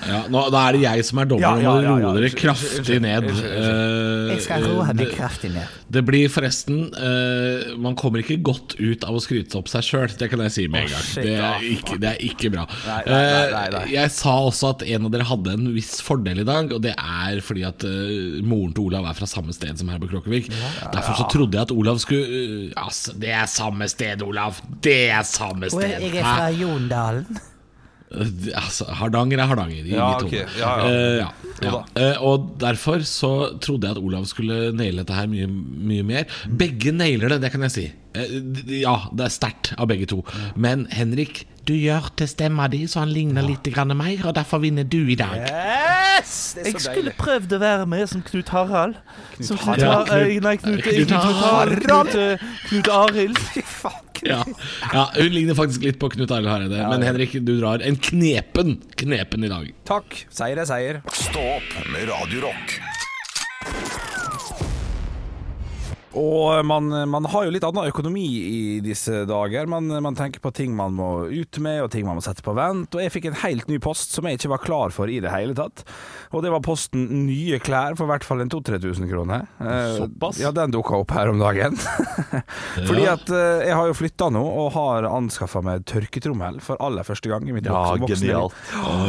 Ja, 0.04 0.18
nå, 0.28 0.40
da 0.52 0.60
er 0.68 0.76
det 0.76 0.80
jeg 0.82 1.04
som 1.08 1.18
er 1.22 1.28
dommer. 1.30 1.60
Ja, 1.62 1.72
ja, 1.80 1.92
må 1.94 1.94
roe 2.10 2.18
dere 2.18 2.28
kraftig 2.36 2.98
ned. 3.00 3.24
Eh, 3.30 4.32
Jeg 4.34 4.42
skal 4.44 4.64
roe 4.68 4.84
meg 4.90 4.98
det- 5.00 5.14
kraftig 5.16 5.48
ned. 5.54 5.70
Det 5.94 6.02
blir 6.04 6.26
forresten 6.32 6.88
uh, 6.92 7.76
Man 7.80 7.94
kommer 7.96 8.18
ikke 8.20 8.36
godt 8.44 8.74
ut 8.80 9.04
av 9.06 9.14
å 9.16 9.20
skryte 9.22 9.56
opp 9.60 9.68
seg 9.70 9.84
sjøl. 9.86 10.12
Det 10.18 10.28
kan 10.32 10.42
jeg 10.44 10.52
si 10.52 10.64
med 10.68 10.84
en 10.84 10.92
gang. 10.92 11.06
det, 11.24 11.34
er 11.38 11.64
ikke, 11.70 11.96
det 12.02 12.10
er 12.10 12.20
ikke 12.26 12.50
bra. 12.52 12.64
Nei, 12.84 12.98
nei, 13.06 13.22
nei, 13.54 13.64
nei. 13.76 13.82
Eh, 13.86 13.92
Jeg 13.94 14.12
sa 14.16 14.34
også 14.50 14.72
at 14.74 14.84
en 14.96 15.06
av 15.08 15.14
dere 15.14 15.28
hadde 15.30 15.54
en 15.56 15.70
viss 15.76 15.94
fordel 16.04 16.42
i 16.44 16.46
dag, 16.48 16.72
og 16.74 16.82
det 16.84 16.92
er 16.98 17.40
fordi 17.46 17.64
at 17.70 17.86
uh, 17.88 18.42
moren 18.44 18.74
til 18.76 18.90
Olav 18.90 19.08
er 19.08 19.16
fra 19.22 19.30
samme 19.30 19.54
sted 19.56 19.78
som 19.80 19.88
her 19.94 20.02
på 20.02 20.10
Kråkevik. 20.12 20.50
Derfor 20.92 21.16
så 21.22 21.28
trodde 21.32 21.56
jeg 21.56 21.68
at 21.70 21.72
Olav 21.72 22.02
skulle 22.02 22.44
uh, 22.74 22.84
altså, 22.84 23.14
Det 23.24 23.32
er 23.32 23.48
samme 23.48 23.88
sted, 23.88 24.20
Olav! 24.26 24.60
Det 24.84 24.98
er 25.14 25.24
samme 25.28 25.70
Og 25.70 25.78
sted! 25.78 25.96
jeg 26.02 26.12
er 26.20 26.28
fra 26.28 26.50
Jondalen. 26.52 27.13
Eh, 27.18 28.50
Altså, 28.54 28.87
Hardanger 28.94 29.40
er 29.42 29.49
Hardanger. 29.50 29.83
i 29.88 29.94
Ja, 29.97 30.06
mitt 30.12 30.26
ok. 30.28 30.35
Ja, 30.61 30.73
ja. 30.78 30.85
Uh, 30.87 31.16
ja, 31.18 31.30
ja. 31.66 31.80
Eh, 31.99 32.23
og 32.23 32.52
derfor 32.62 33.02
så 33.09 33.59
trodde 33.59 33.88
jeg 33.88 33.97
at 33.97 34.02
Olav 34.02 34.28
skulle 34.30 34.68
naile 34.76 35.02
dette 35.02 35.16
her 35.16 35.26
mye, 35.30 35.49
mye 35.49 36.04
mer. 36.06 36.25
Begge 36.47 36.92
nailer 36.94 37.35
det, 37.35 37.40
det 37.42 37.50
kan 37.54 37.66
jeg 37.66 37.75
si. 37.75 37.87
Eh, 38.14 38.37
ja, 38.80 38.94
det 39.12 39.25
er 39.26 39.33
sterkt 39.35 39.73
av 39.78 39.88
begge 39.90 40.06
to. 40.11 40.21
Men 40.54 40.87
Henrik, 40.94 41.44
du 41.66 41.73
gjør 41.75 42.11
til 42.21 42.28
stemma 42.30 42.68
di 42.71 42.83
så 42.90 43.00
han 43.02 43.11
ligner 43.14 43.42
litt 43.47 43.66
grann 43.75 43.90
mer, 43.97 44.21
og 44.28 44.35
derfor 44.37 44.61
vinner 44.62 44.85
du 44.85 45.00
i 45.11 45.16
dag. 45.18 45.35
Yes! 45.49 46.52
Det 46.54 46.62
er 46.62 46.71
Jeg 46.71 46.80
skulle 46.85 47.11
deilig. 47.11 47.16
prøvd 47.18 47.56
å 47.56 47.59
være 47.64 47.87
med 47.90 48.09
som 48.09 48.23
Knut 48.23 48.49
Harald. 48.54 48.94
Som 49.40 49.59
Knut, 49.59 49.83
Harald. 49.83 50.09
Har- 50.12 50.25
Knut, 50.28 50.42
Nei, 50.47 50.56
Knut, 50.62 50.83
Knut 50.85 51.09
Knut 51.09 51.42
Harald. 51.42 51.83
Knut, 51.88 52.14
eh, 52.14 52.48
Knut 52.68 52.88
Arild. 53.00 53.38
Fy 53.50 53.62
faen. 53.66 54.00
Ja. 54.24 54.38
ja, 54.94 55.03
Hun 55.18 55.33
ligner 55.35 55.55
faktisk 55.59 55.83
litt 55.85 55.98
på 56.00 56.09
Knut 56.14 56.31
Arild 56.33 56.48
Hareide, 56.48 56.85
men 56.88 57.03
Henrik, 57.05 57.35
du 57.44 57.59
drar 57.61 57.83
en 57.85 57.96
knepen 58.00 58.79
knepen 58.96 59.44
i 59.44 59.50
dag. 59.53 59.66
Takk. 59.85 60.22
Seier 60.33 60.62
er 60.62 60.70
seier. 60.70 61.03
Stå 61.12 61.42
opp 61.59 61.74
med 61.92 62.09
Radio 62.09 62.46
Rock. 62.46 62.79
Og 66.14 66.64
man, 66.66 66.88
man 67.11 67.27
har 67.33 67.46
jo 67.46 67.53
litt 67.55 67.64
annen 67.66 67.88
økonomi 67.90 68.24
i 68.24 68.59
disse 68.85 69.24
dager. 69.29 69.66
Man, 69.70 69.88
man 70.05 70.14
tenker 70.18 70.42
på 70.44 70.53
ting 70.55 70.74
man 70.77 70.94
må 70.94 71.09
ut 71.27 71.59
med, 71.62 71.83
og 71.85 71.90
ting 71.94 72.07
man 72.07 72.18
må 72.18 72.24
sette 72.24 72.44
på 72.46 72.55
vent. 72.57 72.94
Og 72.94 73.03
jeg 73.03 73.12
fikk 73.14 73.29
en 73.31 73.38
helt 73.42 73.70
ny 73.70 73.81
post 73.83 74.14
som 74.14 74.27
jeg 74.29 74.38
ikke 74.38 74.53
var 74.55 74.62
klar 74.62 74.94
for 74.94 75.11
i 75.11 75.18
det 75.24 75.33
hele 75.35 75.57
tatt. 75.59 75.83
Og 76.35 76.44
det 76.44 76.53
var 76.55 76.62
posten 76.64 77.07
nye 77.27 77.59
klær 77.62 77.96
for 77.98 78.07
i 78.07 78.12
hvert 78.12 78.27
fall 78.27 78.44
en 78.44 78.53
2000-3000 78.53 79.11
kroner. 79.11 79.46
Eh, 79.59 79.96
Såpass? 79.98 80.38
Ja, 80.42 80.53
den 80.55 80.74
dukka 80.74 81.00
opp 81.03 81.14
her 81.14 81.33
om 81.33 81.42
dagen. 81.42 81.77
Fordi 82.88 83.07
at 83.11 83.31
eh, 83.35 83.66
jeg 83.68 83.79
har 83.79 83.90
jo 83.90 83.98
flytta 83.98 84.31
nå, 84.35 84.42
og 84.64 84.70
har 84.77 85.09
anskaffa 85.11 85.62
meg 85.66 85.85
tørketrommel 85.90 86.61
for 86.64 86.81
aller 86.85 87.07
første 87.07 87.31
gang 87.33 87.48
i 87.50 87.57
mitt 87.57 87.66
Ja, 87.70 87.83
voksne 87.98 88.31
liv. 88.31 88.59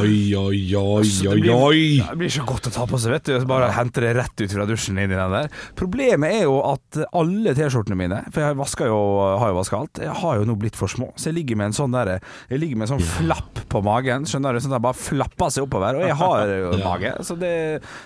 Oi, 0.01 0.19
oi, 0.39 0.63
oi, 0.79 1.05
Så 1.09 1.29
oi, 1.29 1.37
det 1.37 1.45
blir, 1.45 1.53
oi. 1.53 1.85
Det 2.01 2.19
blir 2.23 2.33
så 2.33 2.45
godt 2.49 2.69
å 2.71 2.75
ta 2.75 2.87
på 2.89 2.99
seg, 3.01 3.15
vet 3.17 3.29
du. 3.29 3.37
Bare 3.49 3.69
hente 3.77 4.01
det 4.03 4.15
rett 4.17 4.41
ut 4.45 4.57
fra 4.57 4.65
dusjen 4.69 4.97
inn 5.01 5.13
i 5.13 5.17
den 5.19 5.37
der. 5.37 5.51
Problemet 5.77 6.39
er 6.41 6.47
jo 6.47 6.59
at 6.65 6.94
alle 7.15 7.53
T-skjortene 7.57 7.97
mine, 7.99 8.19
for 8.31 8.41
jeg 8.45 8.57
vasker 8.59 8.87
jo, 8.91 8.99
har 9.41 9.51
jo 9.51 9.57
vaska 9.59 9.77
alt, 9.79 10.01
jeg 10.05 10.15
har 10.21 10.39
jo 10.39 10.45
nå 10.49 10.55
blitt 10.61 10.77
for 10.79 10.91
små. 10.91 11.09
Så 11.19 11.29
jeg 11.31 11.37
ligger 11.39 11.59
med 11.59 11.71
en 11.71 11.77
sånn 11.77 11.91
der, 11.95 12.13
Jeg 12.49 12.59
ligger 12.61 12.79
med 12.79 12.87
en 12.89 12.93
sånn 12.95 13.05
flapp 13.05 13.61
på 13.71 13.81
magen, 13.85 14.25
skjønner 14.29 14.53
du. 14.55 14.59
Sånn 14.63 14.73
at 14.73 14.79
jeg 14.79 14.85
bare 14.87 14.99
flapper 15.01 15.53
seg 15.55 15.65
oppover. 15.67 15.99
Og 15.99 16.05
jeg 16.07 16.17
har 16.21 16.45
jo 16.53 16.71
Ja. 16.79 16.83
mage, 16.85 17.11
så 17.27 17.35
det 17.39 17.53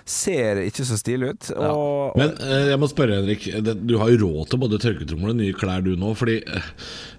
ser 0.10 0.62
ikke 0.66 0.86
så 0.88 0.98
stilig 1.00 1.34
ut. 1.34 1.52
Og, 1.58 2.18
Men 2.20 2.34
eh, 2.40 2.70
jeg 2.74 2.80
må 2.82 2.90
spørre, 2.92 3.20
Henrik. 3.22 3.48
Du 3.86 3.96
har 4.02 4.10
jo 4.14 4.22
råd 4.26 4.50
til 4.54 4.62
både 4.62 4.80
tørketrommel 4.82 5.34
og 5.34 5.40
nye 5.42 5.54
klær 5.58 5.84
du 5.86 5.94
nå. 6.00 6.14
Fordi 6.18 6.40
eh, 6.46 6.70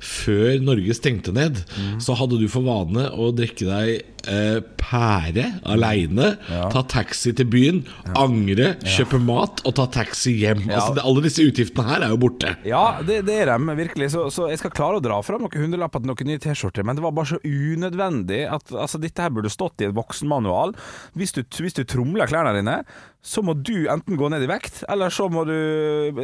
før 0.00 0.60
Norge 0.64 0.94
stengte 0.96 1.34
ned, 1.36 1.60
så 2.02 2.16
hadde 2.18 2.38
du 2.40 2.46
for 2.50 2.64
vane 2.66 3.08
å 3.12 3.30
drikke 3.36 3.68
deg 3.68 4.19
eh, 4.30 4.60
pære 4.80 5.46
aleine, 5.70 6.32
ta 6.48 6.82
taxi 6.90 7.32
til 7.36 7.48
byen, 7.50 7.82
angre, 8.18 8.72
kjøpe 8.82 9.20
mat 9.22 9.62
og 9.66 9.76
ta 9.78 9.86
taxi 10.00 10.34
hjem. 10.40 10.64
Altså, 10.68 10.96
det, 10.96 11.04
alle 11.06 11.24
disse 11.26 11.44
utgiftene 11.46 11.86
her 11.88 12.06
er 12.06 12.14
jo 12.14 12.20
borte. 12.24 12.54
Ja, 12.68 12.84
det, 13.06 13.20
det 13.28 13.36
er 13.42 13.52
dem, 13.52 13.70
virkelig. 13.78 14.10
Så, 14.14 14.26
så 14.34 14.48
jeg 14.50 14.62
skal 14.62 14.74
klare 14.74 15.00
å 15.00 15.04
dra 15.04 15.20
fram 15.26 15.44
noen 15.44 15.66
hundrelapper 15.66 16.02
til 16.02 16.12
noen 16.12 16.32
nye 16.32 16.42
T-skjorter, 16.42 16.86
men 16.86 16.98
det 16.98 17.04
var 17.06 17.14
bare 17.16 17.32
så 17.34 17.40
unødvendig 17.44 18.42
at 18.50 18.74
altså, 18.74 19.00
dette 19.02 19.26
her 19.26 19.34
burde 19.34 19.52
stått 19.52 19.84
i 19.84 19.90
en 19.90 19.96
voksenmanual. 19.98 20.74
Hvis 21.18 21.36
du, 21.36 21.44
hvis 21.60 21.78
du 21.78 21.84
tromler 21.88 22.30
klærne 22.30 22.56
dine, 22.58 22.80
så 23.20 23.42
må 23.44 23.52
du 23.52 23.84
enten 23.92 24.16
gå 24.16 24.28
ned 24.32 24.40
i 24.46 24.48
vekt, 24.48 24.78
eller 24.88 25.12
så 25.12 25.26
må 25.28 25.42
du 25.44 25.52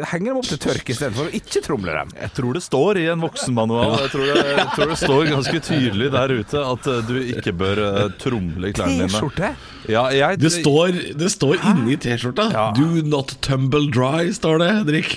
henge 0.09 0.30
dem 0.30 0.38
opp 0.40 0.46
til 0.48 0.56
tørk 0.62 0.88
istedenfor 0.94 1.28
å 1.28 1.35
ikke 1.37 1.61
tromle 1.66 1.92
dem. 1.92 2.12
Jeg 2.16 2.32
tror 2.38 2.56
det 2.56 2.62
står 2.64 3.00
i 3.02 3.06
en 3.12 3.20
voksenmanual. 3.20 3.98
Jeg 4.06 4.12
tror 4.14 4.24
det, 4.30 4.44
jeg 4.56 4.68
tror 4.72 4.92
det 4.94 4.96
står 5.02 5.28
ganske 5.28 5.61
tydelig 5.66 6.09
der 6.14 6.32
ute 6.38 6.62
at 6.72 6.88
eh, 6.88 7.02
du 7.11 7.18
ikke 7.37 7.52
bør 7.61 7.82
eh, 7.85 7.98
tromle 8.22 8.70
klærne 8.72 8.96
dine. 9.02 9.11
T-skjorte? 9.12 9.50
Ja, 9.92 10.06
jeg, 10.11 10.40
Det 10.42 10.50
står, 10.56 10.96
det 11.20 11.28
står 11.35 11.61
inni 11.68 11.98
T-skjorta. 12.00 12.48
Do 12.80 12.88
not 13.06 13.37
tumble 13.44 13.90
dry, 13.92 14.30
står 14.35 14.64
det, 14.64 14.70
Henrik. 14.80 15.12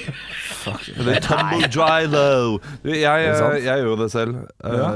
Det 0.99 1.15
er 1.15 1.23
tumble 1.25 1.71
dry 1.71 2.03
though. 2.11 2.59
Jeg, 2.83 2.99
jeg, 2.99 3.63
jeg 3.63 3.85
gjør 3.85 3.87
jo 3.93 3.95
det 4.03 4.11
selv, 4.13 4.43
eh, 4.67 4.75
Ja. 4.83 4.91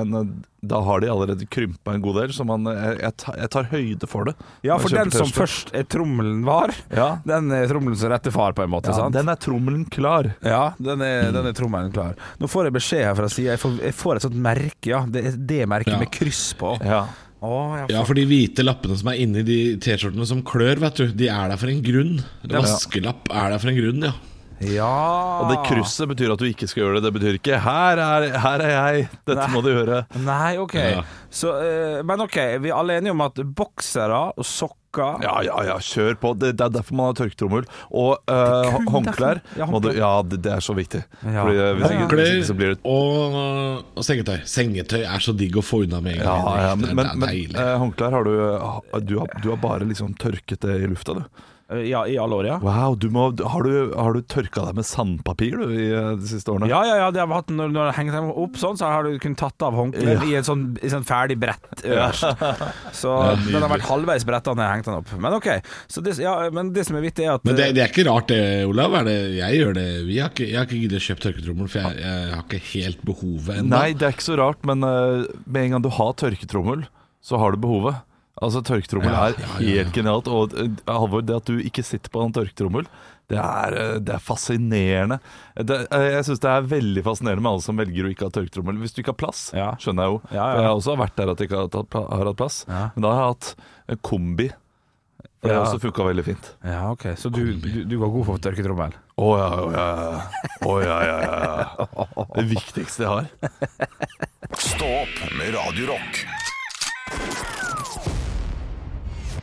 men 0.00 0.16
eh, 0.16 0.32
da 0.62 0.78
har 0.86 1.00
de 1.02 1.08
allerede 1.10 1.46
krympa 1.50 1.90
en 1.96 2.02
god 2.04 2.20
del, 2.20 2.32
så 2.36 2.44
man, 2.46 2.62
jeg, 2.70 2.98
jeg, 3.02 3.48
tar, 3.50 3.66
høyde 3.72 4.06
for 4.10 4.28
det. 4.28 4.34
Ja, 4.62 4.76
for 4.78 4.94
den 4.94 5.10
som 5.10 5.26
først 5.34 5.72
er 5.74 5.82
trommelen 5.90 6.44
var, 6.46 6.70
Ja. 6.94 7.16
den 7.26 7.50
er 7.50 7.66
trommelen 7.70 7.98
som 7.98 8.12
retter 8.14 8.30
far, 8.34 8.54
på 8.54 8.62
en 8.62 8.70
måte. 8.70 8.92
Ja, 8.92 9.00
sant? 9.00 9.16
den 9.16 9.28
er 9.32 9.40
trommelen 9.42 9.82
klar. 9.90 10.30
Ja, 10.46 10.72
den 10.78 11.02
er, 11.02 11.32
den 11.34 11.50
er 11.50 11.56
trommelen 11.58 11.90
klar. 11.94 12.14
Nå 12.38 12.46
får 12.50 12.70
jeg 12.70 12.76
beskjed 12.78 13.04
her 13.08 13.18
fra 13.18 13.28
sida. 13.32 13.56
Jeg, 13.56 13.74
jeg 13.88 13.96
får 13.98 14.20
et 14.20 14.26
sånt 14.28 14.38
merke, 14.38 14.86
ja. 14.94 15.02
Det 15.10 15.34
det 15.50 15.64
merket 15.66 15.96
Ja. 15.96 15.98
med 15.98 16.12
kryss 16.14 16.52
på. 16.58 16.76
Ja. 16.86 17.04
Oh, 17.42 17.74
ja, 17.74 17.86
Ja, 17.90 18.04
for 18.06 18.14
de 18.14 18.22
hvite 18.30 18.62
lappene 18.62 18.94
som 18.96 19.08
er 19.10 19.18
inni 19.18 19.42
de 19.42 19.56
T-skjortene 19.82 20.24
som 20.30 20.44
klør, 20.46 20.78
vet 20.78 20.94
du, 21.00 21.08
de 21.10 21.26
er 21.26 21.48
der 21.50 21.58
for 21.58 21.72
en 21.72 21.82
grunn. 21.82 22.20
Vaskelapp 22.46 23.26
er 23.34 23.50
der 23.50 23.58
for 23.58 23.72
en 23.72 23.80
grunn, 23.80 24.04
ja. 24.06 24.12
Ja. 24.66 24.90
Og 25.42 25.50
det 25.50 25.58
krysset 25.66 26.10
betyr 26.10 26.32
at 26.34 26.42
du 26.42 26.46
ikke 26.48 26.68
skal 26.70 26.84
gjøre 26.84 27.00
det. 27.00 27.04
Det 27.08 27.14
betyr 27.16 27.38
ikke 27.40 27.58
'her 27.62 27.98
er, 28.02 28.28
her 28.38 28.60
er 28.66 28.72
jeg', 28.76 29.08
dette 29.26 29.48
må 29.52 29.62
du 29.64 29.70
gjøre. 29.72 30.04
Nei, 30.22 30.56
ok. 30.62 30.74
Ja. 30.74 31.02
Så, 31.32 31.54
eh, 31.62 32.02
men 32.06 32.20
ok, 32.20 32.36
vi 32.60 32.70
er 32.70 32.76
alle 32.78 32.98
enige 33.00 33.14
om 33.14 33.20
at 33.24 33.40
boksere 33.56 34.32
og 34.36 34.44
sokker 34.44 34.78
Ja, 35.24 35.38
ja, 35.40 35.56
ja, 35.64 35.78
kjør 35.80 36.18
på. 36.20 36.34
Det, 36.36 36.50
det 36.58 36.66
er 36.66 36.72
derfor 36.74 36.94
man 36.98 37.06
har 37.08 37.14
tørketrommel. 37.16 37.64
Og 37.96 38.18
uh, 38.28 38.74
håndklær. 38.92 39.40
Ja, 39.56 39.64
må 39.64 39.80
du- 39.80 39.88
håndklær. 39.88 39.96
Ja, 39.96 40.10
det, 40.28 40.42
det 40.44 40.52
er 40.52 40.60
så 40.60 40.74
viktig. 40.76 41.00
Ja. 41.24 41.46
Fordi 41.46 41.56
eh, 41.56 41.70
hvis, 41.78 41.94
ikke, 41.94 42.08
hvis 42.12 42.32
ikke 42.34 42.50
så 42.50 42.56
blir 42.58 42.74
Håndklær 42.74 42.76
det 42.76 42.92
og, 42.92 43.86
og 43.96 44.04
sengetøy. 44.04 44.42
Sengetøy 44.44 45.00
er 45.00 45.24
så 45.24 45.32
digg 45.32 45.56
å 45.56 45.64
få 45.64 45.86
unna 45.86 46.02
med 46.04 46.18
en 46.18 46.26
gang. 46.26 46.44
ja, 46.60 46.74
men, 46.76 47.00
det 47.00 47.16
men, 47.24 47.56
uh, 47.56 47.78
håndklær 47.80 48.18
har 48.18 48.28
du, 48.28 48.34
du 49.08 49.18
har, 49.22 49.32
du 49.40 49.48
har 49.48 49.62
bare 49.64 49.88
liksom 49.88 50.12
tørket 50.20 50.60
det 50.60 50.76
i 50.82 50.92
lufta, 50.92 51.16
du. 51.22 51.48
Eh, 51.72 51.82
Ja, 51.92 52.04
i 52.06 52.16
alle 52.20 52.36
år, 52.38 52.46
ja. 52.46 52.56
Wow, 52.62 52.94
du 53.00 53.08
må, 53.12 53.28
har, 53.36 53.66
du, 53.66 53.92
har 53.96 54.16
du 54.16 54.20
tørka 54.28 54.64
deg 54.68 54.76
med 54.78 54.86
sandpapir 54.86 55.56
du, 55.58 55.64
i 55.72 55.86
eh, 55.90 56.10
de 56.20 56.28
siste 56.30 56.52
årene? 56.52 56.68
Ja, 56.70 56.82
ja, 56.86 56.96
ja, 57.02 57.10
det 57.14 57.22
har 57.22 57.30
vi 57.30 57.36
hatt 57.38 57.52
når, 57.52 57.72
når 57.74 57.88
det 57.90 57.94
henger 57.98 58.16
seg 58.18 58.30
opp 58.44 58.58
sånn, 58.60 58.78
så 58.80 58.90
har 58.92 59.08
du 59.08 59.16
kunnet 59.22 59.40
tatt 59.42 59.64
av 59.66 59.76
håndkleet 59.78 60.24
i 60.28 60.36
et 60.38 60.48
sånn, 60.48 60.66
sånn 60.94 61.06
ferdig 61.08 61.38
brett 61.42 61.82
øverst. 61.82 62.44
Så 63.02 63.12
den 63.48 63.58
har 63.62 63.70
vært 63.72 63.86
halvveis 63.88 64.24
bretta 64.28 64.54
når 64.54 64.64
jeg 64.66 64.76
hengte 64.76 64.90
den 64.92 65.00
opp. 65.00 65.12
Men 65.26 65.36
ok. 65.38 65.48
Så 65.90 66.02
det, 66.04 66.16
ja, 66.22 66.34
men 66.54 66.72
det 66.76 66.84
som 66.88 66.96
er 66.98 67.04
vittig, 67.06 67.26
er 67.26 67.36
at 67.38 67.46
Men 67.48 67.58
det, 67.58 67.70
det 67.76 67.84
er 67.86 67.92
ikke 67.92 68.06
rart 68.10 68.28
det, 68.30 68.40
Olav. 68.68 68.94
Er 69.00 69.08
det, 69.08 69.16
jeg 69.38 69.60
gjør 69.62 69.76
det 69.78 69.86
Vi 70.08 70.18
har 70.20 70.30
ikke, 70.32 70.46
Jeg 70.48 70.58
har 70.60 70.68
ikke 70.68 70.80
giddet 70.84 71.00
å 71.00 71.04
kjøpe 71.08 71.24
tørketrommel, 71.26 71.70
for 71.72 71.82
jeg, 71.82 72.02
jeg 72.04 72.32
har 72.36 72.44
ikke 72.46 72.62
helt 72.72 73.04
behovet 73.08 73.58
ennå. 73.58 73.72
Nei, 73.72 73.88
det 73.98 74.08
er 74.08 74.16
ikke 74.16 74.28
så 74.28 74.38
rart, 74.40 74.62
men 74.68 74.84
eh, 74.86 75.26
med 75.46 75.66
en 75.66 75.76
gang 75.76 75.84
du 75.86 75.90
har 75.96 76.12
tørketrommel, 76.20 76.86
så 77.22 77.38
har 77.40 77.54
du 77.56 77.62
behovet. 77.62 78.02
Altså, 78.42 78.62
tørketrommel 78.66 79.12
Ja, 79.14 79.28
er 79.30 79.36
helt 79.60 79.86
ja. 79.86 79.88
genialt. 79.94 80.28
Og 80.32 80.54
eh, 80.58 80.68
Halvor, 80.90 81.22
det 81.26 81.36
at 81.38 81.48
du 81.50 81.58
ikke 81.62 81.84
sitter 81.86 82.10
på 82.12 82.22
en 82.24 82.32
tørketrommel, 82.34 82.88
det 83.30 83.38
er, 83.38 83.76
eh, 83.78 83.98
det 84.02 84.16
er 84.16 84.22
fascinerende. 84.22 85.20
Det, 85.56 85.76
eh, 85.94 86.06
jeg 86.18 86.24
syns 86.28 86.42
det 86.42 86.50
er 86.52 86.66
veldig 86.72 87.04
fascinerende 87.06 87.44
med 87.46 87.52
alle 87.54 87.64
som 87.64 87.78
velger 87.80 88.08
å 88.08 88.10
ikke 88.12 88.26
ha 88.28 88.34
tørketrommel. 88.34 88.80
Hvis 88.82 88.96
du 88.96 89.00
ikke 89.02 89.14
har 89.14 89.20
plass, 89.22 89.44
Ja. 89.56 89.70
skjønner 89.78 90.08
jeg 90.08 90.16
jo. 90.16 90.18
Ja, 90.32 90.34
ja. 90.34 90.42
For 90.42 90.58
Jeg 90.60 90.68
har 90.68 90.80
også 90.80 90.98
vært 91.00 91.16
der 91.22 91.30
at 91.32 91.38
jeg 91.38 91.48
ikke 91.48 91.62
har, 91.62 92.26
hatt 92.26 92.36
plass. 92.42 92.64
Ja. 92.68 92.82
Men 92.96 93.06
da 93.06 93.14
har 93.14 93.22
jeg 93.22 93.32
hatt 93.36 93.54
en 93.94 94.02
kombi. 94.10 94.48
For 95.42 95.48
Det 95.48 95.54
Ja. 95.56 95.62
også 95.64 95.80
funka 95.82 96.04
veldig 96.06 96.24
fint. 96.24 96.50
Ja, 96.62 96.90
ok. 96.92 97.02
Så 97.18 97.30
du, 97.32 97.54
du, 97.58 97.84
du 97.84 97.96
var 97.98 98.08
god 98.14 98.26
for 98.26 98.38
tørketrommel? 98.38 98.92
Å 99.18 99.30
ja, 99.38 99.48
å 99.50 99.64
oh, 99.66 99.72
ja. 99.72 99.86
oh, 100.66 100.78
ja, 100.82 100.98
ja, 101.02 101.18
ja, 101.22 101.66
ja. 101.86 102.26
Det 102.36 102.46
viktigste 102.52 103.02
jeg 103.02 103.10
har. 103.10 103.26
Stå 104.54 104.86
opp 105.02 105.18
med 105.38 105.54
Radio 105.54 105.90
Rock. 105.94 107.50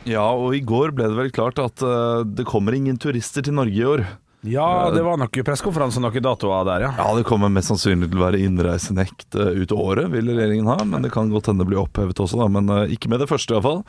Ja, 0.08 0.24
og 0.32 0.54
i 0.56 0.62
går 0.64 0.94
ble 0.96 1.10
det 1.10 1.18
vel 1.18 1.32
klart 1.34 1.60
at 1.60 1.82
eh, 1.84 2.22
det 2.24 2.48
kommer 2.48 2.76
ingen 2.76 2.96
turister 3.00 3.44
til 3.44 3.56
Norge 3.58 3.76
i 3.76 3.86
år. 3.86 4.04
Ja, 4.40 4.90
det 4.94 5.02
var 5.04 5.18
nok 5.20 5.36
pressekonferanse 5.44 6.00
noen 6.00 6.24
datoer 6.24 6.64
der, 6.64 6.84
ja. 6.86 6.90
Ja, 6.96 7.08
det 7.16 7.26
kommer 7.28 7.50
mest 7.52 7.68
sannsynlig 7.68 8.08
til 8.08 8.20
å 8.20 8.24
være 8.24 8.40
innreisenekt 8.40 9.36
eh, 9.36 9.58
ut 9.60 9.74
året, 9.74 10.08
vil 10.14 10.30
regjeringen 10.32 10.70
ha. 10.70 10.78
Men 10.88 11.04
det 11.04 11.10
kan 11.12 11.28
godt 11.32 11.50
hende 11.50 11.66
det 11.66 11.68
blir 11.68 11.82
opphevet 11.82 12.22
også, 12.24 12.38
da. 12.40 12.46
Men 12.48 12.72
eh, 12.72 12.94
ikke 12.96 13.10
med 13.12 13.20
det 13.20 13.28
første, 13.28 13.52
iallfall. 13.52 13.82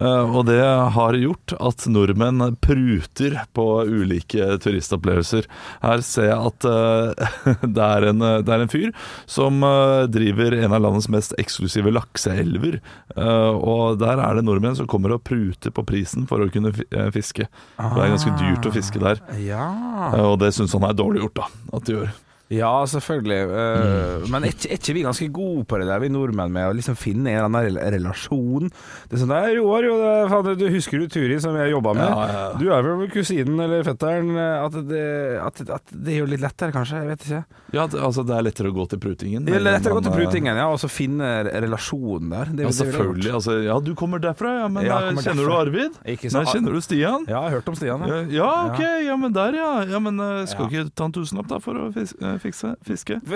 Uh, 0.00 0.32
og 0.32 0.46
det 0.48 0.62
har 0.94 1.18
gjort 1.18 1.52
at 1.60 1.84
nordmenn 1.92 2.56
pruter 2.64 3.36
på 3.52 3.66
ulike 3.84 4.48
turistopplevelser. 4.64 5.48
Her 5.84 6.04
ser 6.06 6.30
jeg 6.30 6.52
at 6.52 6.68
eh, 6.72 7.28
det, 7.76 7.90
er 7.90 8.08
en, 8.08 8.24
det 8.46 8.54
er 8.54 8.64
en 8.64 8.72
fyr 8.72 8.88
som 9.28 9.60
eh, 9.66 10.06
driver 10.08 10.56
en 10.62 10.72
av 10.78 10.86
landets 10.86 11.10
mest 11.12 11.36
eksklusive 11.40 11.92
lakseelver. 11.92 12.80
Eh, 13.12 13.60
og 13.60 14.00
der 14.00 14.24
er 14.24 14.40
det 14.40 14.46
nordmenn 14.48 14.78
som 14.78 14.88
kommer 14.88 15.18
og 15.18 15.26
pruter 15.28 15.74
på 15.74 15.84
prisen 15.88 16.24
for 16.30 16.40
å 16.40 16.48
kunne 16.54 16.72
eh, 16.72 17.12
fiske. 17.12 17.50
Det 17.76 17.92
er 17.92 18.16
ganske 18.16 18.36
dyrt 18.40 18.72
å 18.72 18.72
fiske 18.72 19.04
der. 19.04 19.20
Ja, 19.44 19.68
Eh, 19.97 19.97
og 20.24 20.38
det 20.42 20.52
syns 20.56 20.74
han 20.76 20.86
er 20.88 20.96
dårlig 20.96 21.24
gjort, 21.24 21.42
da. 21.42 21.76
At 21.78 21.86
de 21.88 21.96
gjør. 21.98 22.16
Ja 22.50 22.70
selvfølgelig. 22.88 23.40
Eh, 23.50 24.28
Men 24.32 24.44
er 24.44 24.54
ikke, 24.54 24.94
vi 24.96 25.02
ganske 25.04 25.28
gode 25.32 25.64
på 25.68 25.78
det 25.80 25.86
der, 25.88 25.98
vi 26.00 26.08
nordmenn, 26.08 26.52
med 26.52 26.68
å 26.70 26.74
liksom 26.76 26.96
finne 26.96 27.28
en 27.34 27.44
eller 27.44 27.60
annen 27.68 27.92
relasjon? 27.98 28.70
Det 29.08 29.18
er 29.18 29.22
sånn 29.22 29.32
der, 29.34 29.50
Roar, 29.58 29.84
jo, 29.84 29.96
det, 30.00 30.12
faen, 30.32 30.48
du 30.58 30.66
husker 30.72 30.98
du 31.02 31.08
Turi 31.12 31.36
som 31.40 31.56
jeg 31.60 31.70
jobba 31.74 31.92
med? 31.94 32.08
Ja, 32.08 32.26
ja. 32.32 32.44
Du 32.58 32.66
er 32.72 32.82
vel 32.86 33.10
kusinen 33.12 33.60
eller 33.60 33.84
fetteren? 33.84 34.30
eh, 34.36 34.64
At 34.64 34.78
det, 34.88 35.04
at, 35.44 35.62
at 35.78 35.92
det 35.92 36.16
gjør 36.18 36.26
det 36.30 36.36
litt 36.38 36.44
lettere, 36.46 36.72
kanskje? 36.72 37.02
Jeg 37.02 37.08
vet 37.12 37.26
ikke. 37.28 37.42
Ja, 37.76 37.84
altså 37.86 38.24
Det 38.24 38.36
er 38.38 38.46
lettere 38.48 38.70
å 38.72 38.76
gå 38.78 38.88
til 38.88 38.98
prutingen. 39.04 39.44
Det 39.44 39.54
er 39.58 39.64
lettere 39.66 39.92
å 39.92 39.98
gå 40.00 40.04
til 40.08 40.16
prutingen, 40.16 40.56
ja, 40.56 40.68
og 40.72 40.80
så 40.80 40.88
finne 40.88 41.28
relasjonen 41.52 42.30
der. 42.32 42.52
Det, 42.56 42.64
Ja, 42.68 42.72
selvfølgelig. 42.80 43.32
Altså, 43.38 43.58
ja, 43.66 43.78
du 43.80 43.92
kommer 43.94 44.18
derfra, 44.24 44.54
ja. 44.62 44.68
Men 44.72 44.86
Ja, 44.88 44.98
eh, 45.08 45.12
kjenner 45.20 45.44
derfra. 45.44 45.44
du 45.44 45.68
Arvid? 45.68 46.00
Ikke 46.16 46.30
så- 46.32 46.40
Nei, 46.42 46.52
kjenner 46.52 46.72
du 46.72 46.80
Stian? 46.80 47.24
Ja, 47.28 47.42
jeg 47.44 47.50
har 47.50 47.60
hørt 47.60 47.68
om 47.68 47.74
Stian. 47.76 48.06
Ja, 48.08 48.22
Ja. 48.38 48.50
ok, 48.72 48.80
ja, 49.04 49.16
men 49.16 49.32
der, 49.32 49.52
ja. 49.52 49.84
ja 49.84 49.98
men 49.98 50.16
skal 50.46 50.68
ikke 50.70 50.88
ta 50.94 51.04
en 51.04 51.12
tusenlapp 51.12 51.48
da 51.48 51.58
for 51.58 51.74
å 51.74 51.92
eh, 52.38 52.42
fikse 52.42 52.72
fiske? 52.86 53.18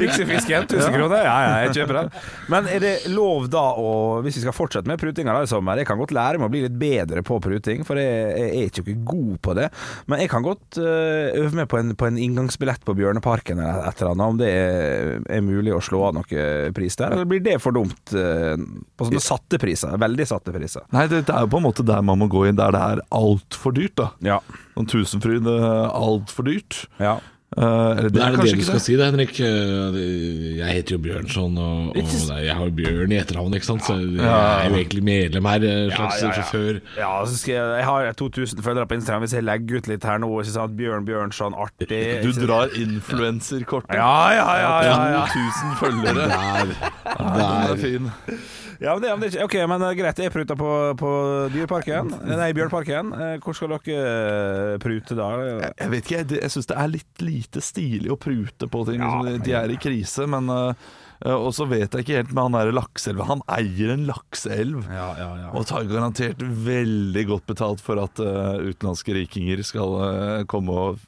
Fikse 0.00 0.26
fisken, 0.26 0.66
1000 0.66 0.94
kroner? 0.94 1.22
Ja, 1.26 1.34
ja, 1.42 1.52
jeg 1.66 1.74
kjøper 1.80 1.98
den. 2.00 2.10
Men 2.52 2.68
er 2.70 2.82
det 2.82 2.92
lov 3.12 3.48
da 3.52 3.64
å, 3.78 3.92
hvis 4.24 4.38
vi 4.38 4.44
skal 4.44 4.56
fortsette 4.56 4.88
med 4.90 5.00
prutinga 5.00 5.34
i 5.42 5.48
sommer 5.50 5.80
Jeg 5.80 5.88
kan 5.88 6.00
godt 6.00 6.14
lære 6.14 6.40
meg 6.40 6.48
å 6.48 6.52
bli 6.52 6.62
litt 6.64 6.78
bedre 6.78 7.24
på 7.26 7.38
pruting, 7.42 7.84
for 7.86 8.00
jeg, 8.00 8.32
jeg 8.38 8.48
er 8.62 8.70
ikke 8.70 8.96
god 9.06 9.36
på 9.44 9.56
det. 9.58 9.68
Men 10.10 10.22
jeg 10.22 10.32
kan 10.32 10.46
godt 10.46 10.80
øh, 10.80 11.42
øve 11.42 11.60
meg 11.60 11.68
på 11.70 11.80
en, 11.80 11.94
på 11.98 12.08
en 12.08 12.20
inngangsbillett 12.20 12.84
på 12.86 12.96
Bjørneparken 12.98 13.60
eller 13.62 13.88
et 13.90 14.02
eller 14.02 14.14
annet, 14.14 14.26
om 14.34 14.40
det 14.40 14.50
er, 14.52 15.12
er 15.38 15.44
mulig 15.44 15.74
å 15.76 15.82
slå 15.84 16.06
av 16.08 16.16
noe 16.18 16.72
pris 16.76 16.98
der. 17.00 17.16
Eller 17.16 17.28
blir 17.28 17.42
det 17.44 17.58
for 17.62 17.74
dumt 17.76 18.14
øh, 18.16 18.56
på 18.96 19.08
sånne 19.08 19.24
satte 19.24 19.60
priser? 19.62 19.96
Veldig 20.02 20.28
satte 20.28 20.54
priser. 20.54 20.86
Nei, 20.94 21.06
det, 21.10 21.24
det 21.28 21.36
er 21.36 21.46
jo 21.46 21.52
på 21.52 21.62
en 21.62 21.66
måte 21.68 21.86
der 21.86 22.04
man 22.06 22.20
må 22.20 22.30
gå 22.32 22.46
inn, 22.48 22.58
der 22.58 22.74
det 22.74 22.82
er 22.82 23.04
altfor 23.14 23.74
dyrt, 23.76 23.96
da. 23.98 24.10
Ja. 24.24 24.40
Sånn 24.72 24.88
Tusenfryd 24.88 25.48
er 25.52 25.90
altfor 25.92 26.46
dyrt. 26.48 26.84
Ja. 27.00 27.18
Uh, 27.52 27.92
eller 27.98 28.08
det 28.08 28.16
er 28.16 28.24
er 28.24 28.30
det 28.32 28.38
det 28.40 28.44
du 28.48 28.56
ikke 28.56 28.64
skal 28.64 28.78
det. 28.78 28.82
si 28.86 28.94
da, 28.96 29.06
Henrik? 29.10 29.32
Eh, 29.44 30.56
Jeg 30.56 30.72
heter 30.78 30.94
jo 30.94 30.98
Bjørnson, 31.04 31.58
og, 31.60 31.88
og 31.90 31.96
det 31.98 32.46
jeg 32.46 32.54
har 32.56 32.64
jo 32.64 32.72
Bjørn 32.78 33.12
i 33.12 33.18
etternavn, 33.20 33.52
ikke 33.58 33.66
sant? 33.68 33.84
Så 33.84 33.96
jeg 34.00 34.24
er 34.24 34.70
jo 34.70 34.78
egentlig 34.78 35.02
medlem 35.04 35.44
her, 35.50 35.66
eh, 35.68 35.92
slags 35.92 36.22
Ja, 36.22 36.28
ja, 36.28 36.30
ja. 36.32 36.38
sjåfør. 36.38 36.78
Ja, 36.96 37.10
så 37.28 37.36
skal 37.36 37.52
jeg, 37.58 37.66
jeg 37.76 37.84
har 37.84 38.12
2000 38.22 38.62
følgere 38.64 38.86
på 38.88 38.94
Instagram. 38.96 39.20
Hvis 39.26 39.34
jeg 39.36 39.44
legger 39.44 39.82
ut 39.82 39.90
litt 39.92 40.04
her 40.08 40.18
nå, 40.24 40.30
ikke 40.40 40.54
sant? 40.54 40.76
Bjørn 40.80 41.04
Bjørnson, 41.04 41.52
artig 41.66 41.92
Du 42.24 42.32
drar 42.40 42.72
influenserkortet. 42.72 44.00
Ja, 44.00 44.32
ja, 44.32 44.48
ja. 44.56 44.72
ja, 44.88 44.98
ja. 45.18 45.22
2000 45.28 45.76
følgere. 45.76 46.24
Der, 46.32 46.72
Den 47.20 47.44
er 47.44 47.68
der. 47.68 47.76
fin. 47.76 48.10
Ja, 48.82 48.94
men 48.94 49.02
det, 49.02 49.10
men 49.16 49.30
det 49.30 49.44
ok, 49.44 49.54
men 49.70 49.84
eh, 49.86 49.94
greit, 49.98 50.18
jeg 50.18 50.32
pruter 50.34 50.58
på, 50.58 50.70
på 50.98 51.10
Dyreparken 51.52 52.10
Nei, 52.26 52.50
Bjørnparken 52.56 53.12
Eh, 53.12 53.36
Hvor 53.42 53.54
skal 53.56 53.76
dere 53.76 54.00
eh, 54.02 54.80
prute 54.82 55.16
da? 55.18 55.28
Jeg 55.68 55.92
vet 55.92 56.08
ikke, 56.08 56.18
jeg, 56.22 56.40
jeg 56.42 56.54
syns 56.54 56.68
det 56.70 56.78
er 56.80 56.90
litt 56.90 57.22
lite 57.22 57.62
stilig 57.62 58.10
å 58.12 58.18
prute 58.20 58.68
på 58.70 58.82
ting. 58.88 59.02
Ja. 59.02 59.20
liksom. 59.26 59.46
De 59.46 59.54
er 59.58 59.72
i 59.72 59.78
krise, 59.80 60.26
men 60.30 60.50
Og 60.50 61.52
så 61.54 61.66
vet 61.70 61.94
jeg 61.94 62.02
ikke 62.02 62.18
helt 62.18 62.32
med 62.34 62.48
han 62.48 62.56
derre 62.56 62.74
lakseelva. 62.74 63.28
Han 63.28 63.44
eier 63.54 63.92
en 63.94 64.08
lakseelv. 64.08 64.88
Ja, 64.90 65.08
ja, 65.20 65.28
ja 65.44 65.52
Og 65.54 65.68
tar 65.70 65.86
garantert 65.90 66.42
veldig 66.42 67.24
godt 67.28 67.46
betalt 67.52 67.84
for 67.84 68.00
at 68.02 68.18
uh, 68.18 68.58
utenlandske 68.58 69.14
rikinger 69.14 69.62
skal 69.66 69.98
uh, 70.00 70.42
komme 70.50 70.74
og 70.74 71.04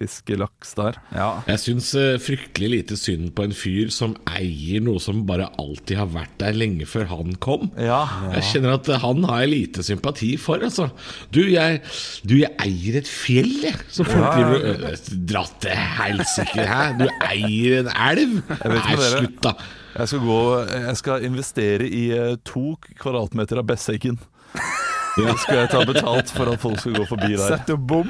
fiske 0.00 0.34
laks 0.34 0.72
der. 0.74 0.96
ja. 1.14 1.28
Jeg 1.46 1.60
syns 1.62 1.92
eh, 1.94 2.16
fryktelig 2.18 2.70
lite 2.72 2.96
synd 2.98 3.28
på 3.36 3.44
en 3.46 3.54
fyr 3.54 3.92
som 3.94 4.16
eier 4.26 4.82
noe 4.82 4.98
som 5.02 5.20
bare 5.28 5.46
alltid 5.60 6.00
har 6.00 6.08
vært 6.10 6.34
der 6.40 6.56
lenge 6.58 6.88
før 6.90 7.06
han 7.12 7.36
kom. 7.44 7.68
Ja. 7.78 8.00
Jeg 8.34 8.42
kjenner 8.50 8.74
at 8.80 8.90
han 9.04 9.22
har 9.30 9.44
jeg 9.44 9.52
lite 9.52 9.84
sympati 9.86 10.32
for, 10.40 10.58
altså. 10.66 10.88
Du, 11.30 11.44
jeg, 11.46 11.78
du, 12.26 12.34
jeg 12.40 12.50
eier 12.66 12.98
et 12.98 13.10
fjell, 13.10 13.52
jeg. 13.68 13.78
Som 13.94 14.10
folk 14.10 14.34
driver 14.34 14.90
og 14.90 15.08
Dratt 15.30 15.56
til 15.62 15.78
helsike, 16.00 16.66
hæ? 16.66 16.82
Du 16.98 17.06
eier 17.30 17.84
en 17.84 17.92
elv? 17.94 18.40
Nei, 18.74 18.98
slutt, 18.98 19.38
da. 19.46 19.54
Jeg 19.94 20.10
skal, 20.10 20.24
gå, 20.26 20.40
jeg 20.74 20.96
skal 20.98 21.26
investere 21.30 21.86
i 21.86 22.08
to 22.42 22.72
kvadratmeter 22.98 23.62
av 23.62 23.70
Besseggen. 23.70 24.18
Ja. 25.14 25.34
Skal 25.38 25.60
jeg 25.60 25.70
ta 25.70 25.80
betalt 25.86 26.30
for 26.34 26.50
at 26.50 26.62
folk 26.62 26.80
skal 26.82 26.96
gå 26.98 27.04
forbi 27.06 27.28
der? 27.36 27.44
Sett 27.54 27.70
opp 27.70 27.84
bom 27.86 28.08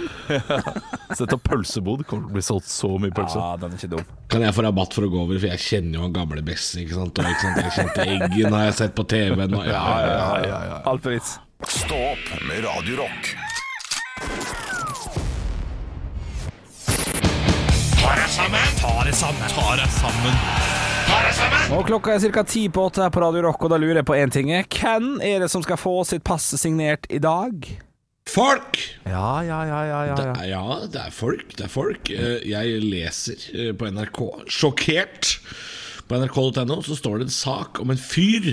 Sett 1.19 1.35
opp 1.37 1.43
pølsebod. 1.45 2.01
Det 2.01 2.09
kommer 2.09 2.29
til 2.29 2.33
å 2.33 2.37
bli 2.39 2.45
solgt 2.47 2.71
så 2.73 2.91
mye 3.01 3.13
pølse. 3.15 3.41
Ja, 3.41 3.55
den 3.61 3.75
er 3.75 3.81
ikke 3.81 3.93
dum 3.93 4.07
Kan 4.33 4.47
jeg 4.47 4.57
få 4.57 4.65
rabatt 4.65 4.97
for 4.97 5.07
å 5.07 5.11
gå 5.13 5.21
over, 5.27 5.37
for 5.39 5.53
jeg 5.53 5.65
kjenner 5.67 5.99
jo 6.01 6.07
han 6.07 6.17
gamle 6.17 6.45
Bess. 6.47 6.71
Ikke 6.81 6.97
sant? 6.97 7.21
Og, 7.21 7.29
ikke 7.29 7.45
sant? 7.45 7.61
Jeg 7.61 7.75
kjente 7.79 8.09
Eggen 8.17 8.57
har 8.57 8.69
jeg 8.71 8.79
sett 8.81 8.97
på 8.97 9.07
TV-en. 9.13 9.59
Og, 9.61 9.67
ja, 9.69 9.73
ja, 9.73 9.81
ja. 9.81 10.15
Ja, 10.15 10.39
ja, 10.49 10.63
ja. 10.73 10.81
Alt 10.93 11.05
pris 11.05 11.37
Stå 11.65 11.97
opp 12.13 12.33
med 12.49 12.65
Radio 12.67 13.05
Rock. 13.05 13.35
Og 21.75 21.87
klokka 21.89 22.15
er 22.15 22.33
ca. 22.33 22.43
ti 22.47 22.67
på 22.73 22.85
åtte 22.89 23.03
her 23.05 23.11
på 23.13 23.23
Radio 23.23 23.43
Rock 23.47 23.65
Og 23.67 23.73
da 23.73 23.79
lurer 23.81 24.01
jeg 24.03 24.07
på 24.09 24.17
en 24.19 24.33
ting 24.33 24.51
Hvem 24.53 25.09
er 25.25 25.43
det 25.45 25.51
som 25.53 25.65
skal 25.65 25.81
få 25.81 25.97
sitt 26.09 26.25
pass 26.27 26.47
signert 26.61 27.09
i 27.13 27.19
dag? 27.23 27.67
Folk! 28.31 28.79
Ja, 29.05 29.43
ja, 29.45 29.59
ja, 29.69 29.81
ja, 29.85 29.99
ja, 30.09 30.15
Det 30.17 30.29
er, 30.31 30.47
ja, 30.49 30.79
det 30.89 31.01
er 31.03 31.11
folk. 31.13 31.51
Det 31.59 31.67
er 31.67 31.73
folk. 31.73 32.09
Eh, 32.09 32.39
Jeg 32.49 32.79
leser 32.81 33.43
eh, 33.53 33.73
på 33.77 33.91
NRK 33.93 34.21
Sjokkert. 34.49 35.35
På 36.05 36.19
nrk.no 36.21 36.77
så 36.85 36.97
står 36.99 37.21
det 37.21 37.27
en 37.29 37.33
sak 37.33 37.81
om 37.81 37.93
en 37.93 38.01
fyr 38.01 38.51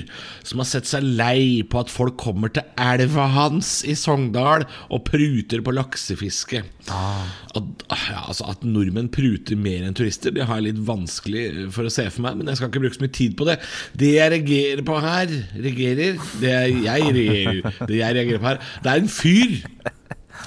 som 0.48 0.62
har 0.62 0.70
sett 0.70 0.88
seg 0.88 1.04
lei 1.04 1.64
på 1.68 1.82
at 1.82 1.92
folk 1.92 2.16
kommer 2.22 2.54
til 2.54 2.64
elva 2.80 3.28
hans 3.34 3.82
i 3.84 3.96
Sogndal 4.00 4.64
og 4.88 5.04
pruter 5.10 5.64
på 5.66 5.74
laksefiske. 5.76 6.64
At, 6.88 7.86
ja, 7.92 8.22
altså 8.24 8.48
at 8.54 8.64
nordmenn 8.64 9.12
pruter 9.12 9.60
mer 9.60 9.84
enn 9.84 9.98
turister, 9.98 10.32
det 10.36 10.48
har 10.48 10.62
jeg 10.62 10.70
litt 10.70 10.84
vanskelig 10.88 11.46
for 11.76 11.88
å 11.88 11.94
se 11.94 12.08
for 12.10 12.24
meg, 12.26 12.40
men 12.40 12.52
jeg 12.52 12.62
skal 12.62 12.72
ikke 12.72 12.86
bruke 12.86 13.00
så 13.00 13.06
mye 13.06 13.18
tid 13.20 13.36
på 13.40 13.50
det. 13.50 13.58
Det 14.00 14.14
jeg 14.16 14.36
reagerer 14.36 14.86
på 14.88 15.02
her 15.04 15.36
regerer, 15.68 16.22
Det 16.42 16.52
jeg, 16.52 17.12
reagerer 17.18 17.88
Det 17.88 18.00
jeg 18.00 18.16
reagerer 18.16 18.40
på 18.40 18.52
her, 18.54 18.64
det 18.84 18.94
er 18.94 19.04
en 19.04 19.12
fyr 19.12 19.60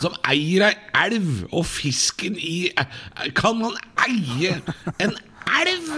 som 0.01 0.17
eier 0.27 0.65
ei 0.67 0.73
elv, 1.05 1.45
og 1.53 1.67
fisken 1.69 2.35
i 2.41 2.71
Kan 3.37 3.63
han 3.63 3.77
eie 4.09 4.57
en 4.99 5.15
Elv! 5.45 5.89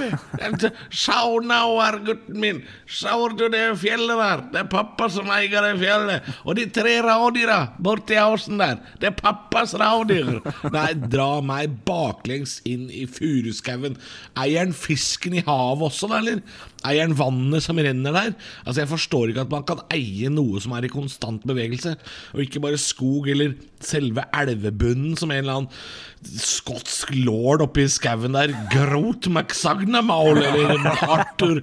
Sjau 0.90 1.40
nå 1.44 1.60
her, 1.80 1.98
gutten 2.06 2.38
min. 2.42 2.60
Sjau 2.90 3.28
du 3.36 3.46
det 3.52 3.62
fjellet 3.80 4.18
der? 4.20 4.44
Det 4.52 4.60
er 4.62 4.70
pappa 4.72 5.08
som 5.12 5.30
eier 5.34 5.64
det 5.64 5.74
fjellet. 5.80 6.30
Og 6.44 6.58
de 6.58 6.66
tre 6.74 6.96
rådyra 7.04 7.58
borti 7.82 8.18
åsen 8.20 8.60
der, 8.62 8.80
det 9.00 9.10
er 9.12 9.18
pappas 9.18 9.74
rådyr. 9.78 10.40
Nei, 10.74 10.88
dra 11.12 11.40
meg 11.44 11.78
baklengs 11.86 12.58
inn 12.68 12.88
i 12.90 13.06
furuskauen. 13.10 13.98
Eier 14.36 14.64
han 14.64 14.74
fisken 14.76 15.36
i 15.38 15.44
havet 15.46 15.90
også, 15.90 16.10
da, 16.10 16.22
eller? 16.22 16.42
Eier 16.84 17.06
han 17.06 17.16
vannet 17.18 17.64
som 17.64 17.78
renner 17.80 18.14
der? 18.14 18.34
Altså, 18.64 18.82
Jeg 18.82 18.90
forstår 18.92 19.32
ikke 19.32 19.46
at 19.46 19.54
man 19.54 19.64
kan 19.66 19.80
eie 19.94 20.28
noe 20.32 20.60
som 20.62 20.74
er 20.76 20.86
i 20.86 20.92
konstant 20.92 21.46
bevegelse, 21.48 21.96
og 22.34 22.44
ikke 22.44 22.62
bare 22.62 22.80
skog 22.80 23.30
eller 23.32 23.56
selve 23.80 24.26
elvebunnen 24.36 25.16
som 25.18 25.32
en 25.32 25.42
eller 25.44 25.60
annen 25.62 26.38
skotsk 26.42 27.12
lord 27.16 27.64
oppi 27.64 27.86
skauen 27.90 28.36
der. 28.36 28.54
Grot 28.72 29.28
McSagnamaul 29.30 30.42
eller 30.44 30.90
Arthur 31.06 31.62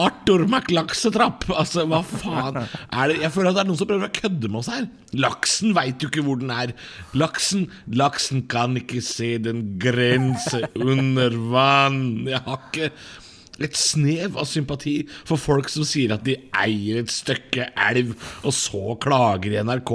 Arthur 0.00 0.46
McLaksetrapp. 0.48 1.44
Altså, 1.52 1.84
hva 1.88 2.00
faen 2.06 2.56
er 2.62 3.10
det? 3.12 3.18
Jeg 3.20 3.32
føler 3.34 3.50
at 3.50 3.58
det 3.58 3.62
er 3.64 3.68
noen 3.68 3.80
som 3.80 3.90
prøver 3.90 4.08
å 4.08 4.14
kødde 4.16 4.48
med 4.48 4.60
oss 4.62 4.70
her. 4.72 4.86
Laksen 5.20 5.74
veit 5.76 6.00
jo 6.02 6.08
ikke 6.08 6.24
hvor 6.24 6.40
den 6.40 6.52
er. 6.54 6.72
Laksen 7.18 7.66
Laksen 7.92 8.46
kan 8.52 8.78
ikke 8.80 9.02
se 9.04 9.34
den 9.44 9.64
grense 9.82 10.62
under 10.80 11.36
vann. 11.52 12.00
Jeg 12.30 12.40
har 12.46 12.62
ikke 12.70 12.88
et 13.60 13.76
snev 13.76 14.38
av 14.40 14.48
sympati 14.48 15.02
for 15.28 15.40
folk 15.40 15.68
som 15.72 15.84
sier 15.86 16.14
at 16.14 16.24
de 16.26 16.38
eier 16.62 17.02
et 17.02 17.12
stykke 17.12 17.68
elv, 17.90 18.14
og 18.42 18.54
så 18.56 18.96
klager 19.02 19.52
i 19.52 19.62
NRK. 19.62 19.92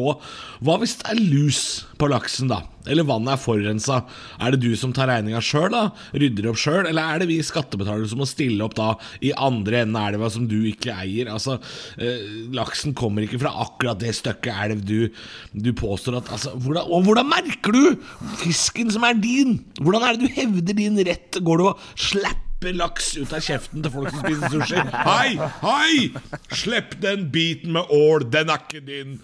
Hva 0.62 0.80
hvis 0.82 0.98
det 1.02 1.14
er 1.14 1.22
lus 1.22 1.62
på 1.98 2.10
laksen, 2.12 2.52
da? 2.52 2.62
Eller 2.88 3.04
vannet 3.08 3.34
er 3.34 3.42
forurensa? 3.42 3.98
Er 4.40 4.54
det 4.54 4.62
du 4.64 4.72
som 4.80 4.94
tar 4.96 5.10
regninga 5.12 5.42
sjøl, 5.44 5.68
da? 5.74 5.84
Rydder 6.16 6.50
opp 6.52 6.62
sjøl? 6.62 6.88
Eller 6.88 7.04
er 7.04 7.22
det 7.22 7.30
vi 7.32 7.40
skattebetalere 7.44 8.08
som 8.08 8.22
må 8.22 8.30
stille 8.30 8.64
opp 8.64 8.78
da 8.78 8.94
i 9.26 9.34
andre 9.34 9.84
enden 9.84 10.00
av 10.00 10.14
elva 10.14 10.32
som 10.32 10.48
du 10.48 10.56
ikke 10.70 10.96
eier? 10.96 11.32
Altså, 11.34 11.58
eh, 12.00 12.24
laksen 12.56 12.96
kommer 12.98 13.26
ikke 13.26 13.42
fra 13.44 13.54
akkurat 13.66 14.00
det 14.02 14.16
stykket 14.16 14.64
elv 14.68 14.84
du, 14.88 15.12
du 15.52 15.72
påstår 15.78 16.22
at 16.22 16.32
altså, 16.38 16.56
hvordan, 16.56 16.88
Og 16.88 17.08
hvordan 17.10 17.28
merker 17.30 17.76
du 17.76 17.84
fisken 18.40 18.92
som 18.94 19.06
er 19.08 19.20
din? 19.20 19.60
Hvordan 19.82 20.08
er 20.08 20.16
det 20.16 20.28
du 20.28 20.36
hevder 20.40 20.78
din 20.78 21.00
rett? 21.08 21.42
Går 21.44 21.60
du 21.60 21.72
og 21.74 21.88
slapper 22.00 22.47
laks 22.66 23.12
ut 23.20 23.34
av 23.38 23.44
kjeften 23.46 23.84
til 23.86 23.92
folk 23.94 24.10
som 24.10 24.24
spiser 24.24 24.50
sushi. 24.50 24.82
Hei, 25.06 25.36
hei! 25.62 26.38
Slipp 26.58 26.96
den 27.04 27.28
biten 27.34 27.76
med 27.76 27.92
ål, 27.94 28.26
den 28.34 28.50
er 28.50 28.64
ikke 28.64 28.82
din. 28.82 29.20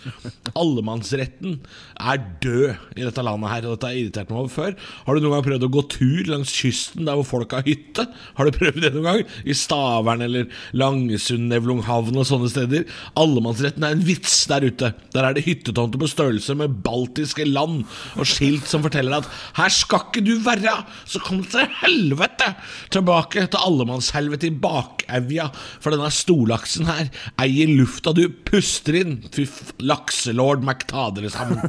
Allemannsretten 0.53 1.55
er 1.97 2.21
død 2.43 2.99
i 2.99 3.07
dette 3.07 3.23
landet 3.25 3.49
her, 3.49 3.65
og 3.65 3.73
dette 3.73 3.89
har 3.89 3.97
irritert 3.97 4.29
meg 4.29 4.43
over 4.43 4.53
før. 4.53 4.75
Har 5.07 5.17
du 5.17 5.23
noen 5.23 5.33
gang 5.33 5.47
prøvd 5.47 5.65
å 5.65 5.71
gå 5.73 5.83
tur 5.95 6.29
langs 6.29 6.53
kysten 6.53 7.09
der 7.09 7.17
hvor 7.17 7.25
folk 7.25 7.55
har 7.57 7.65
hytte? 7.65 8.05
Har 8.37 8.49
du 8.49 8.59
prøvd 8.59 8.83
det 8.85 8.93
noen 8.93 9.09
gang? 9.09 9.23
I 9.49 9.57
Stavern 9.57 10.21
eller 10.27 10.53
Langesund, 10.77 11.49
Nevlunghavn 11.49 12.21
og 12.21 12.29
sånne 12.29 12.51
steder. 12.53 12.85
Allemannsretten 13.17 13.87
er 13.87 13.97
en 13.97 14.05
vits 14.05 14.43
der 14.51 14.69
ute. 14.69 14.93
Der 15.17 15.25
er 15.25 15.33
det 15.33 15.47
hyttetomter 15.47 15.97
på 15.97 16.11
størrelse 16.11 16.53
med 16.59 16.77
baltiske 16.85 17.49
land, 17.49 17.81
og 18.13 18.29
skilt 18.29 18.69
som 18.69 18.85
forteller 18.85 19.23
at 19.23 19.33
her 19.57 19.73
skal 19.73 20.05
ikke 20.05 20.25
du 20.29 20.35
være, 20.45 20.77
så 21.09 21.17
kom 21.23 21.41
til 21.49 21.65
helvete 21.81 22.53
tilbake 22.93 23.22
til 23.31 23.59
allemannshelvetet 23.59 24.49
i 24.49 24.55
bakevja, 24.63 25.49
for 25.79 25.89
denne 25.95 26.11
storlaksen 26.13 26.85
her 26.89 27.09
eier 27.41 27.67
lufta 27.71 28.13
du 28.13 28.27
puster 28.47 28.93
inn. 28.99 29.23
Fy 29.33 29.43
f... 29.47 29.73
Lakselord 29.83 30.63
dere 30.63 31.29
sammen. 31.29 31.59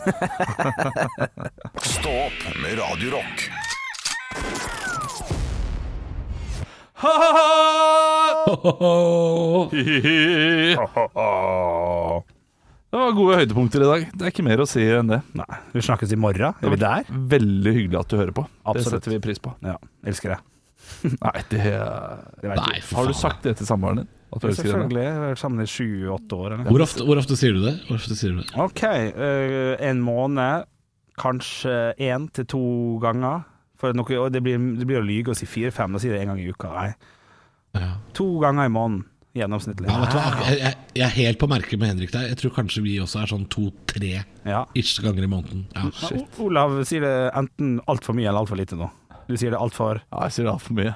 Stå 1.83 2.11
opp 2.27 2.41
med 2.63 2.79
Radiorock. 2.79 3.49
Det 12.95 13.01
var 13.01 13.13
gode 13.13 13.37
høydepunkter 13.41 13.83
i 13.83 13.89
dag. 13.91 14.07
Det 14.15 14.23
er 14.23 14.31
ikke 14.31 14.47
mer 14.47 14.63
å 14.63 14.67
si 14.71 14.85
enn 14.87 15.11
det. 15.11 15.21
Nei, 15.37 15.61
vi 15.75 15.83
snakkes 15.83 16.15
i 16.15 16.19
morgen. 16.21 16.55
Er 16.63 16.71
vi 16.71 16.79
der? 16.81 17.03
Veldig 17.11 17.73
hyggelig 17.75 18.01
at 18.01 18.11
du 18.13 18.17
hører 18.21 18.35
på. 18.37 18.47
Absolutt. 18.63 18.85
Det 18.85 18.91
setter 18.95 19.17
vi 19.17 19.23
pris 19.27 19.43
på. 19.43 19.51
Ja. 19.67 19.75
Elsker 20.07 20.37
det. 20.37 20.41
Nei, 21.05 21.39
det, 21.53 21.63
Det 21.63 22.51
vet 22.51 22.61
Nei, 22.61 22.83
Har 22.97 23.09
du 23.09 23.17
sagt 23.17 23.47
det 23.47 23.57
til 23.61 23.69
samboeren 23.69 24.03
din? 24.03 24.11
At 24.35 24.43
du 24.43 24.49
elsker 24.49 24.67
henne? 24.67 24.75
Selvfølgelig. 24.75 25.05
Jeg 25.05 25.15
har 25.15 25.27
vært 25.31 25.43
sammen 25.45 25.63
i 25.63 25.71
sju-åtte 25.71 26.39
år. 26.41 26.55
Eller? 26.57 26.71
Hvor 26.73 26.85
ofte, 26.85 27.07
hvor 27.07 27.21
ofte 27.23 27.39
sier 27.39 27.55
du 27.55 27.63
det? 27.63 27.75
Hvor 27.87 28.01
ofte 28.01 28.17
sier 28.19 28.35
du 28.35 28.41
det? 28.43 28.49
OK. 28.59 28.83
uh, 29.15 29.75
en 29.91 30.01
måned, 30.03 30.69
kanskje 31.21 31.75
én 32.03 32.29
til 32.35 32.49
to 32.51 32.65
ganger. 33.05 33.45
For 33.79 33.95
noe, 33.95 34.19
og 34.19 34.31
det, 34.35 34.43
blir, 34.43 34.59
det 34.81 34.87
blir 34.91 34.99
å 35.03 35.07
lyge 35.07 35.35
å 35.35 35.39
si 35.39 35.47
fire-fem. 35.47 35.95
Da 35.95 36.03
sier 36.03 36.17
det 36.17 36.25
en 36.25 36.33
gang 36.35 36.43
i 36.43 36.49
uka. 36.51 36.73
Nei. 36.75 36.91
Ja. 37.79 37.93
To 38.19 38.27
ganger 38.43 38.67
i 38.67 38.75
måneden 38.75 39.05
gjennomsnittlig. 39.35 39.89
Ja, 39.91 39.99
vet 40.05 40.13
du 40.15 40.19
hva? 40.19 40.27
Jeg, 40.47 40.59
jeg, 40.61 40.77
jeg 40.95 41.05
er 41.09 41.15
helt 41.17 41.41
på 41.43 41.49
merket 41.51 41.81
med 41.83 41.91
Henrik 41.91 42.13
der. 42.15 42.29
Jeg 42.31 42.39
tror 42.39 42.53
kanskje 42.55 42.85
vi 42.85 42.95
også 43.03 43.25
er 43.25 43.31
sånn 43.33 43.47
to-tre 43.51 44.13
Ja. 44.47 44.61
ish 44.79 45.01
ganger 45.03 45.27
i 45.27 45.31
måneden. 45.31 45.65
Ja. 45.75 45.89
Ja, 45.91 46.21
Olav 46.45 46.77
sier 46.87 47.03
det 47.03 47.15
enten 47.35 47.81
altfor 47.91 48.15
mye 48.17 48.29
eller 48.31 48.45
altfor 48.45 48.61
lite 48.61 48.79
nå. 48.79 48.91
Du 49.29 49.37
sier 49.37 49.51
det 49.51 49.59
altfor 49.61 50.01
Ja, 50.13 50.23
jeg 50.29 50.33
sier 50.37 50.45
det 50.49 50.53
altfor 50.55 50.75
mye. 50.79 50.95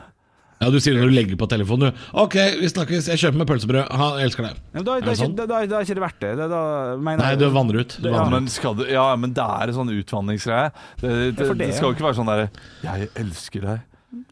ja, 0.60 0.70
du 0.70 0.78
sier 0.82 0.94
det 0.94 1.02
når 1.02 1.10
du 1.12 1.14
legger 1.16 1.36
på 1.38 1.46
telefonen, 1.48 1.92
du. 1.92 1.98
Ok, 2.18 2.34
vi 2.60 2.66
snakkes. 2.68 3.06
Jeg 3.08 3.18
kjøper 3.22 3.38
meg 3.38 3.46
pølsebrød. 3.46 3.90
Han 3.94 4.18
elsker 4.24 4.42
deg. 4.48 4.56
ja, 4.58 4.74
men 4.74 4.84
da, 4.84 4.96
Er 4.96 5.00
da, 5.00 5.06
det 5.06 5.08
er 5.08 5.14
ikke, 5.14 5.22
sånn? 5.24 5.36
da, 5.38 5.46
da, 5.46 5.60
da 5.66 5.76
er 5.78 5.84
ikke 5.86 5.94
det 5.98 6.02
verdt 6.04 6.20
det. 6.20 6.32
det 6.36 6.48
da 6.50 6.62
mener 6.98 7.18
Nei, 7.22 7.28
jeg- 7.30 7.38
du 7.38 7.48
vanner 7.50 7.78
ut. 7.80 7.88
Du 7.96 8.02
Det- 8.02 8.10
Ja, 8.12 8.16
vanner 8.18 8.26
ut. 8.36 8.42
men, 8.42 8.48
skal 8.48 8.74
det, 8.74 8.88
ja, 8.90 9.16
men 9.16 9.32
det 9.32 9.44
er 9.44 9.62
en 9.68 9.74
sånn 9.74 9.92
utvanningsgreie. 10.02 10.72
Det, 11.00 11.36
det, 11.36 11.46
for 11.46 11.54
det, 11.54 11.66
det, 11.68 11.74
skal 11.74 11.88
jo 11.88 11.94
ikke 11.94 12.06
være 12.08 12.18
sånn 12.18 12.26
derre 12.26 12.50
'Jeg 12.82 13.08
elsker 13.14 13.60
deg'. 13.60 13.80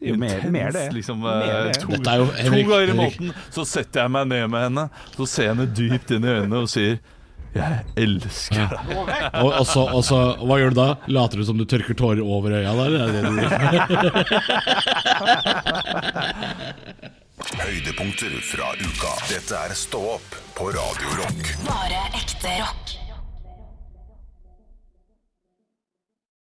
Det 0.01 0.07
jo 0.09 0.15
mer, 0.17 0.41
mer 0.49 0.71
det. 0.71 0.91
Liksom, 0.91 1.19
Mer 1.21 1.43
eh, 1.43 1.63
det. 1.71 1.79
to, 1.81 1.87
Dette 1.87 2.07
er 2.09 2.17
jo 2.17 2.25
to 2.25 2.31
Henrik- 2.33 2.65
ganger 2.67 2.81
i 2.81 2.87
Henrik. 2.87 3.19
måneden 3.19 3.33
så 3.51 3.65
setter 3.65 4.01
jeg 4.01 4.11
meg 4.11 4.27
ned 4.27 4.49
med 4.49 4.61
henne, 4.67 4.89
så 5.15 5.27
ser 5.27 5.43
jeg 5.43 5.55
henne 5.55 5.67
dypt 5.73 6.11
inn 6.11 6.23
i 6.25 6.27
øynene 6.27 6.53
og 6.61 6.67
sier 6.67 6.99
'Jeg 7.55 7.83
elsker 7.97 8.67
deg'. 8.69 9.41
Og, 9.43 9.51
og, 9.53 9.65
så, 9.67 9.81
og 9.87 10.03
så, 10.05 10.17
hva 10.43 10.57
gjør 10.59 10.69
du 10.75 10.79
da? 10.81 10.89
Later 11.07 11.37
du 11.41 11.43
som 11.47 11.57
du 11.57 11.65
tørker 11.65 11.93
tårer 11.97 12.21
over 12.21 12.51
øya? 12.59 12.73
Da, 12.75 12.83
eller 12.85 12.99
er 12.99 13.07
det 13.07 13.21
det 13.23 13.23
du 13.31 13.35
gjør? 13.41 13.53
Høydepunkter 17.57 18.33
fra 18.43 18.71
uka. 18.81 19.11
Dette 19.29 19.55
er 19.55 19.73
Stå 19.77 19.99
opp 20.17 20.35
på 20.57 20.69
Radio 20.73 21.07
Rock. 21.21 21.51
Bare 21.67 22.01
ekte 22.17 22.49
rock. 22.59 23.06